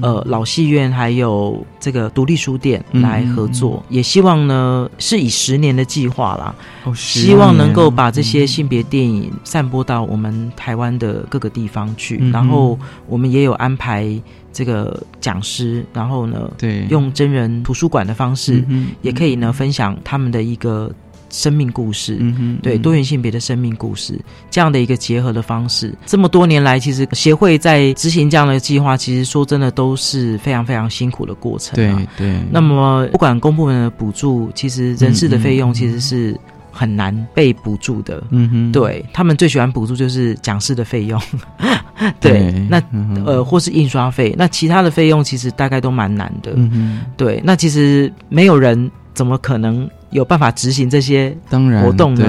[0.00, 6.54] 呃，老戏院还有这个独立书店来合作，也希望呢是以十年的计划啦，
[6.94, 14.20] 希望能够把这些性别电影散播到我们台湾的各个地方去，然后我们也有安排。
[14.52, 18.64] 这个讲师，然后呢，对，用真人图书馆的方式，
[19.00, 20.92] 也可以呢分享他们的一个
[21.30, 24.20] 生命故事，嗯哼对多元性别的生命故事，
[24.50, 25.94] 这样的一个结合的方式。
[26.04, 31.74] 这么多年来，其实协会在执行这样的计划，其实说真的都是非常非常辛苦的过程。
[31.76, 32.38] 对对。
[32.50, 36.38] 那么，不管公部门的补助，其实人事的费用其实是。
[36.72, 41.20] 很难被补助的，嗯哼，对他们最喜欢补助就是讲师的费用，
[42.20, 42.80] 对，那
[43.26, 51.36] 呃或是印刷费，那其他的费用其实大概都蛮难的，嗯哼，对，那其实没有人怎么可能有办法执行这些
[51.82, 52.24] 活动呢？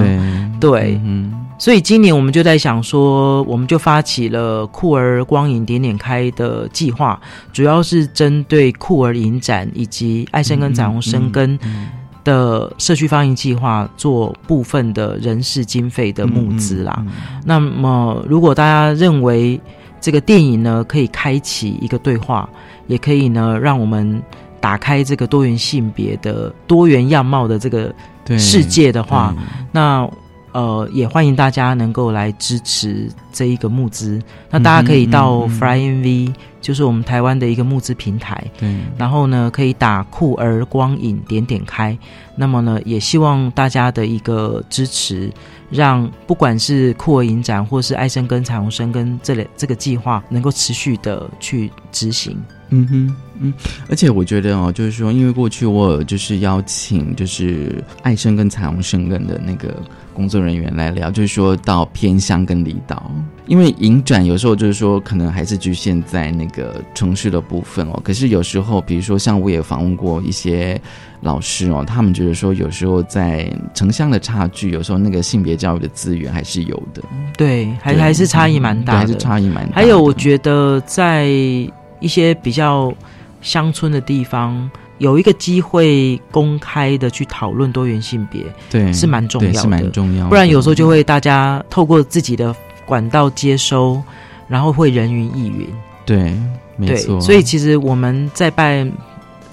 [0.60, 7.20] 对，嗯，所以今年我们就在想说，我们就发起了酷儿光影点点开的计划，
[7.52, 11.58] 主要是针对酷儿影展以及爱生跟彩虹生根。
[12.24, 17.04] 的社区放映计划做部分的人事经费的募资啦。
[17.44, 19.60] 那么，如果大家认为
[20.00, 22.48] 这个电影呢可以开启一个对话，
[22.86, 24.22] 也可以呢让我们
[24.62, 27.92] 打开这个多元性别的多元样貌的这个
[28.38, 29.34] 世界的话，
[29.72, 30.08] 那
[30.52, 34.22] 呃也欢迎大家能够来支持这一个募资。
[34.50, 36.32] 那大家可以到 FlyNV。
[36.62, 41.96] 就是我们台湾的一个募资平台，对，然后呢，可以打酷儿光影点点开，
[42.34, 45.30] 那么呢，也希望大家的一个支持，
[45.68, 52.40] 让不管是酷儿影展或是爱生根彩虹生根这类这个计划，能够持续的去执行。
[52.74, 53.52] 嗯哼，嗯，
[53.90, 59.74] 而且我觉得哦，就是说，因为过去我有就是邀请就是爱生跟彩虹生根的那个。
[60.14, 63.10] 工作人员来聊，就是说到偏乡跟离岛，
[63.52, 68.00] 因为影展有时候就是说可能还是局限在那个城市的部分哦。
[68.02, 70.80] 可是有时候，比如说像我也访问过一些
[71.20, 77.02] 老师哦，他们觉得说有时候在城乡的差距，有时候那个性别教育的资源还是有的。
[77.36, 79.74] 对，还还是差异蛮大的，还是差异蛮大。
[79.74, 82.90] 还有，我觉得在一些比较
[83.42, 84.70] 乡村的地方。
[84.98, 90.28] 有一个机会公开的去讨论多元性别，对，是蛮重要的，是蛮重要。
[90.28, 92.54] 不然有时候就会大家透过自己的
[92.92, 94.02] 管道接收，
[94.48, 95.66] 然后会人云亦云。
[96.04, 96.36] 对，
[96.76, 97.18] 没错。
[97.22, 98.92] 所以其实我们在办、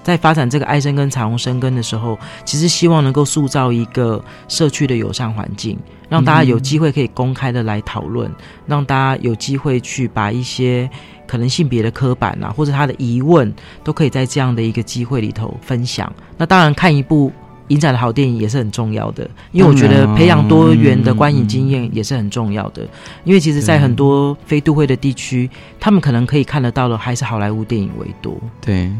[0.03, 5.79] 在发展这个爱生根彩虹生根的时候，其实希望能够塑造一个社区的友善环境，
[6.09, 8.29] 让大家有机会可以公开的来讨论，
[8.65, 10.89] 让大家有机会去把一些。
[11.29, 16.11] 可能性别的刻板啊，或者他的疑问，都可以在这样的一个机会里头分享。
[16.35, 17.31] 那当然，看一部
[17.69, 22.87] 影展的好电影也是很重要的，因为我觉得培养多元的观影经验也是很重要的。
[23.23, 25.49] 因为其实，在很多非都会的地区，
[25.79, 28.37] 他们可能可以看得到的还是好莱坞电影为多。
[28.61, 28.91] 对。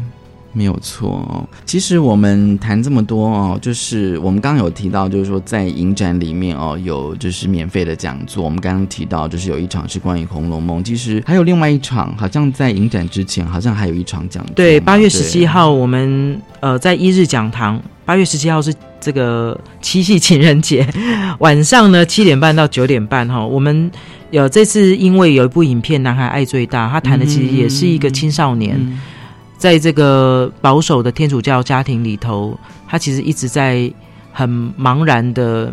[0.52, 8.42] 没有错，其实我们谈这么多哦，就是我们刚刚有提到，就是说在影展里面哦，有就是免费的讲座。
[8.42, 14.54] 我们刚刚提到，就是有一场是关于《红楼梦》，其实还有另外一场，好像在影展之前，好像还有一场讲座。
[14.56, 17.80] 对，八月十七号，我们呃在一日讲堂。
[18.04, 20.84] 八月十七号是这个七夕情人节，
[21.38, 23.46] 晚上呢 七点半到九点半哈。
[23.46, 23.88] 我们
[24.32, 28.76] 有这次因为有一部影片《男孩爱最大》，他谈的其实也是一个青少年。
[29.60, 32.58] 在这个保守的天主教家庭里头，
[32.88, 33.92] 他其实一直在
[34.32, 35.70] 很茫然的，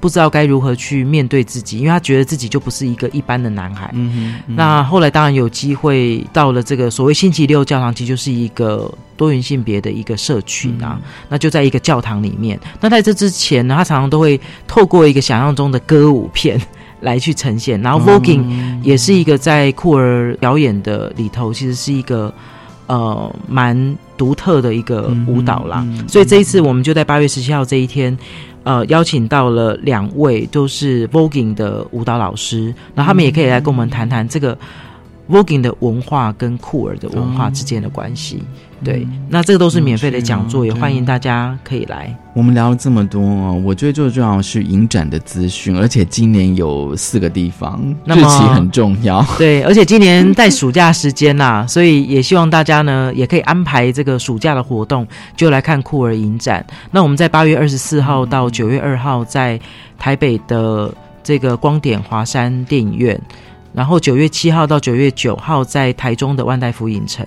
[0.00, 3.90] 不知道该如何去面对自己，因为他觉得自己就不是一个一般的男孩。
[3.94, 4.54] 嗯哼。
[4.54, 11.00] 那后来当然有机会到了这个所谓星期六教堂，其实就是一个多元性别的一个社群啊。
[11.30, 12.60] 那就在一个教堂里面。
[12.82, 16.60] 那在这之前呢，他常常都会透过一个想象中的歌舞片
[17.00, 17.80] 来去呈现。
[17.80, 22.30] 然后 Voguing 也是一个在酷儿表演的里头，其实是一个。
[22.86, 28.16] 呃，蛮独特的一个舞蹈啦，所以这一次我们就在八月十七号这一天，
[28.64, 34.56] 呃，邀请到了两位都是 Voguing 的舞蹈老师，那他们也可以来跟我们谈谈这个
[35.30, 38.42] voguing 的文化跟酷儿的文化之间的关系。
[38.84, 42.12] 对，那这个都是免费的讲座，也欢迎大家可以来。
[42.34, 49.24] 我们聊了这么多，我觉得最重要的是影展的资讯，而且今年有四个地方，日期很重要。
[49.38, 55.06] 对，而且今年在暑假时间呐， 所以也希望大家呢也可以安排这个暑假的活动，
[55.36, 56.64] 就来看酷儿影展。
[56.90, 59.60] 那我们在八月二十四号到九月二号在
[59.98, 63.20] 台北的这个光点华山电影院。
[63.74, 67.26] 然后九月七号到九月九号在台中的万代福影城，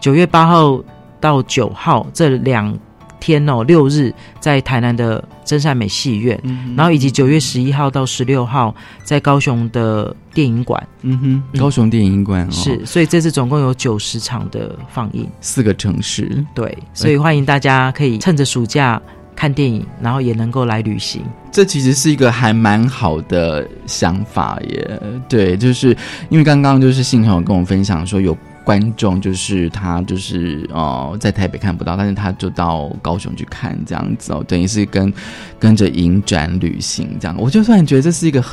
[0.00, 0.82] 九月八号
[1.20, 2.76] 到九号这两
[3.20, 6.40] 天哦六日在台南的真善美戏院，
[6.76, 8.74] 然后以及九月十一号到十六号
[9.04, 19.00] 在高雄的电影馆，嗯哼，高雄电影馆是，所以这次总共有九十场的放映，四个城市，对，所以欢迎大家可以趁着暑假。
[19.34, 25.00] 看电影，然后也能够来旅行，这其实是一个还蛮好的想法耶。
[25.28, 25.96] 对，就是
[26.28, 35.12] 因为刚刚就是信友跟我分享说，有观众就是他就是哦在台北看不到，但是他就到高雄去看这样子哦，等于是跟
[35.58, 37.36] 跟着影展旅行这样。
[37.38, 38.44] 我就突然觉得这是一个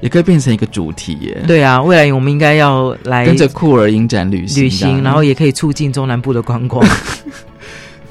[0.00, 1.44] 也可以变成一个主题耶。
[1.46, 6.84] 对啊，未来我们应该要来跟着酷儿影展旅行，旅行，然后也可以促进中南部的观光。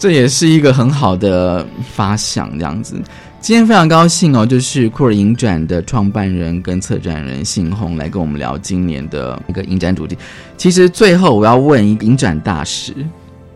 [0.01, 2.99] 这也是一个很好的发想，这样子。
[3.39, 10.17] 今天非常高兴哦，就是酷儿影展的创办人跟策展人信宏来跟我们聊今年的一个影展主题。
[10.57, 12.95] 其实最后我要问一个影展大使，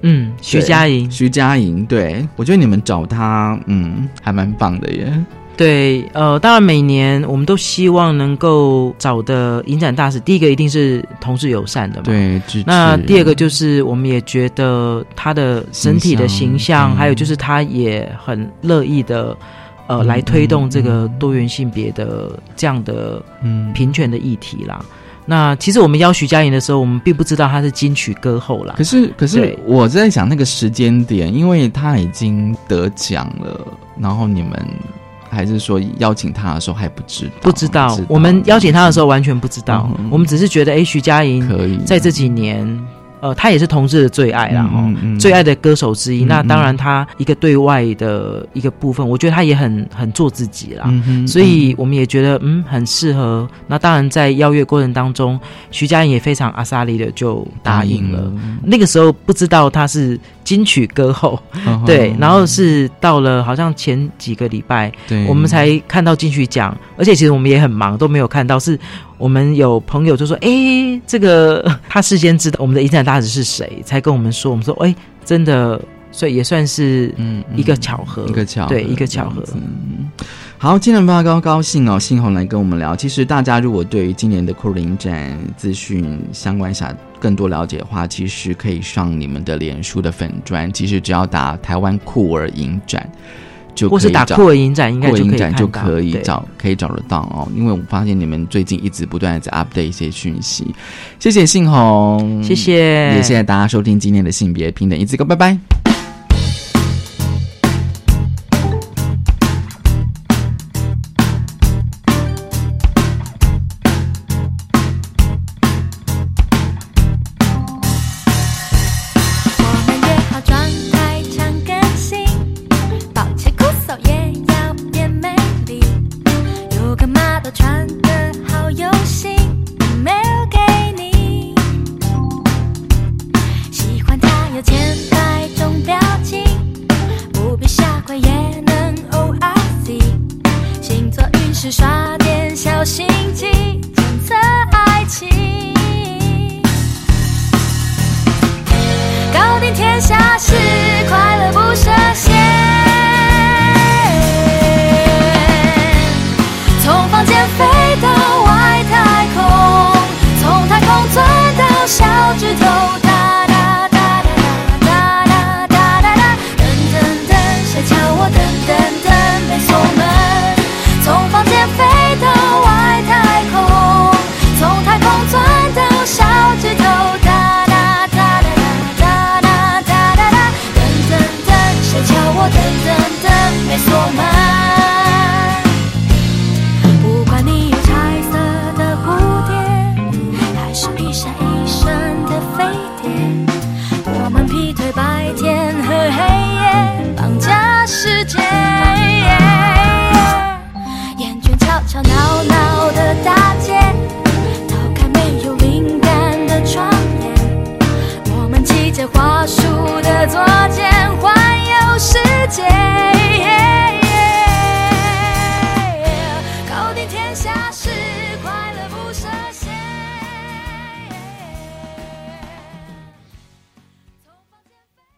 [0.01, 5.11] 嗯，徐佳莹，徐佳莹，对我觉得你们找他，嗯，还蛮棒的耶。
[5.57, 12.03] 对，呃，当然每年我们都希望能够找的影展大使，第一个一定是同志友善的嘛。
[12.03, 19.37] 对，那第二个就是我们也觉得他的整体的形象，还有就是他也很乐意的，
[19.87, 23.23] 呃，来推动这个多元性别的这样的
[23.73, 24.83] 平权的议题啦。
[25.25, 28.75] 那其实我们邀徐佳莹的时候，我们并不知道她是金曲歌后啦。
[28.77, 33.65] 可是，可是我在想那个时间点，因为她已经得奖了，
[33.97, 34.51] 然后你们。
[35.35, 37.31] 还是说邀请他的时候还不知道？
[37.41, 37.99] 不知道。
[38.07, 39.89] 我们邀请他的时候完全不知道。
[40.09, 42.65] 我们只是觉得，哎，徐佳莹可以在这几年。
[43.21, 46.25] 呃，他也是同志的最爱啦，哈，最爱的歌手之一。
[46.25, 50.93] 那当然，他一个对外的一个部分，我觉得他也很很做自己啦。
[51.25, 53.47] 所以我们也觉得，嗯，很适合。
[53.65, 55.39] 那当然，在邀约过程当中，
[55.71, 58.31] 徐佳莹也非常阿萨利的就答应了。
[58.61, 61.37] 那个时候不知道他是金曲歌后，
[61.85, 62.15] 对。
[62.17, 64.89] 然后是到了好像前几个礼拜，
[65.27, 66.73] 我们才看到金曲奖。
[66.95, 68.79] 而且其实我们也很忙，都没有看到是。
[69.17, 74.51] 我们有朋友就说：“哎，这个 他事先知道我们的影展大使是谁，才跟我们说。
[74.51, 74.93] 我们说，哎，
[75.23, 75.81] 真的，
[76.11, 79.41] 所以也算是嗯一个巧合，一个巧对一个巧合。
[79.53, 80.11] 嗯，
[80.57, 82.95] 好，今天非常高高兴哦，信宏来跟我们聊。
[82.95, 93.07] 其实大家如果对于今年的酷儿影展资讯相关想更多了解的话，其实可以上你们的脸书的粉专，其实只要打台湾酷儿影展。”
[93.75, 97.45] 就或是打酷儿影展，应该就可以就可以找，可以找得到哦。
[97.53, 100.73] 因为我发现你们最近一直不断的在 update 一些讯息。
[101.19, 105.94] 谢谢信宏，谢谢，也谢谢大家收听今天的性别平等一字歌，拜拜。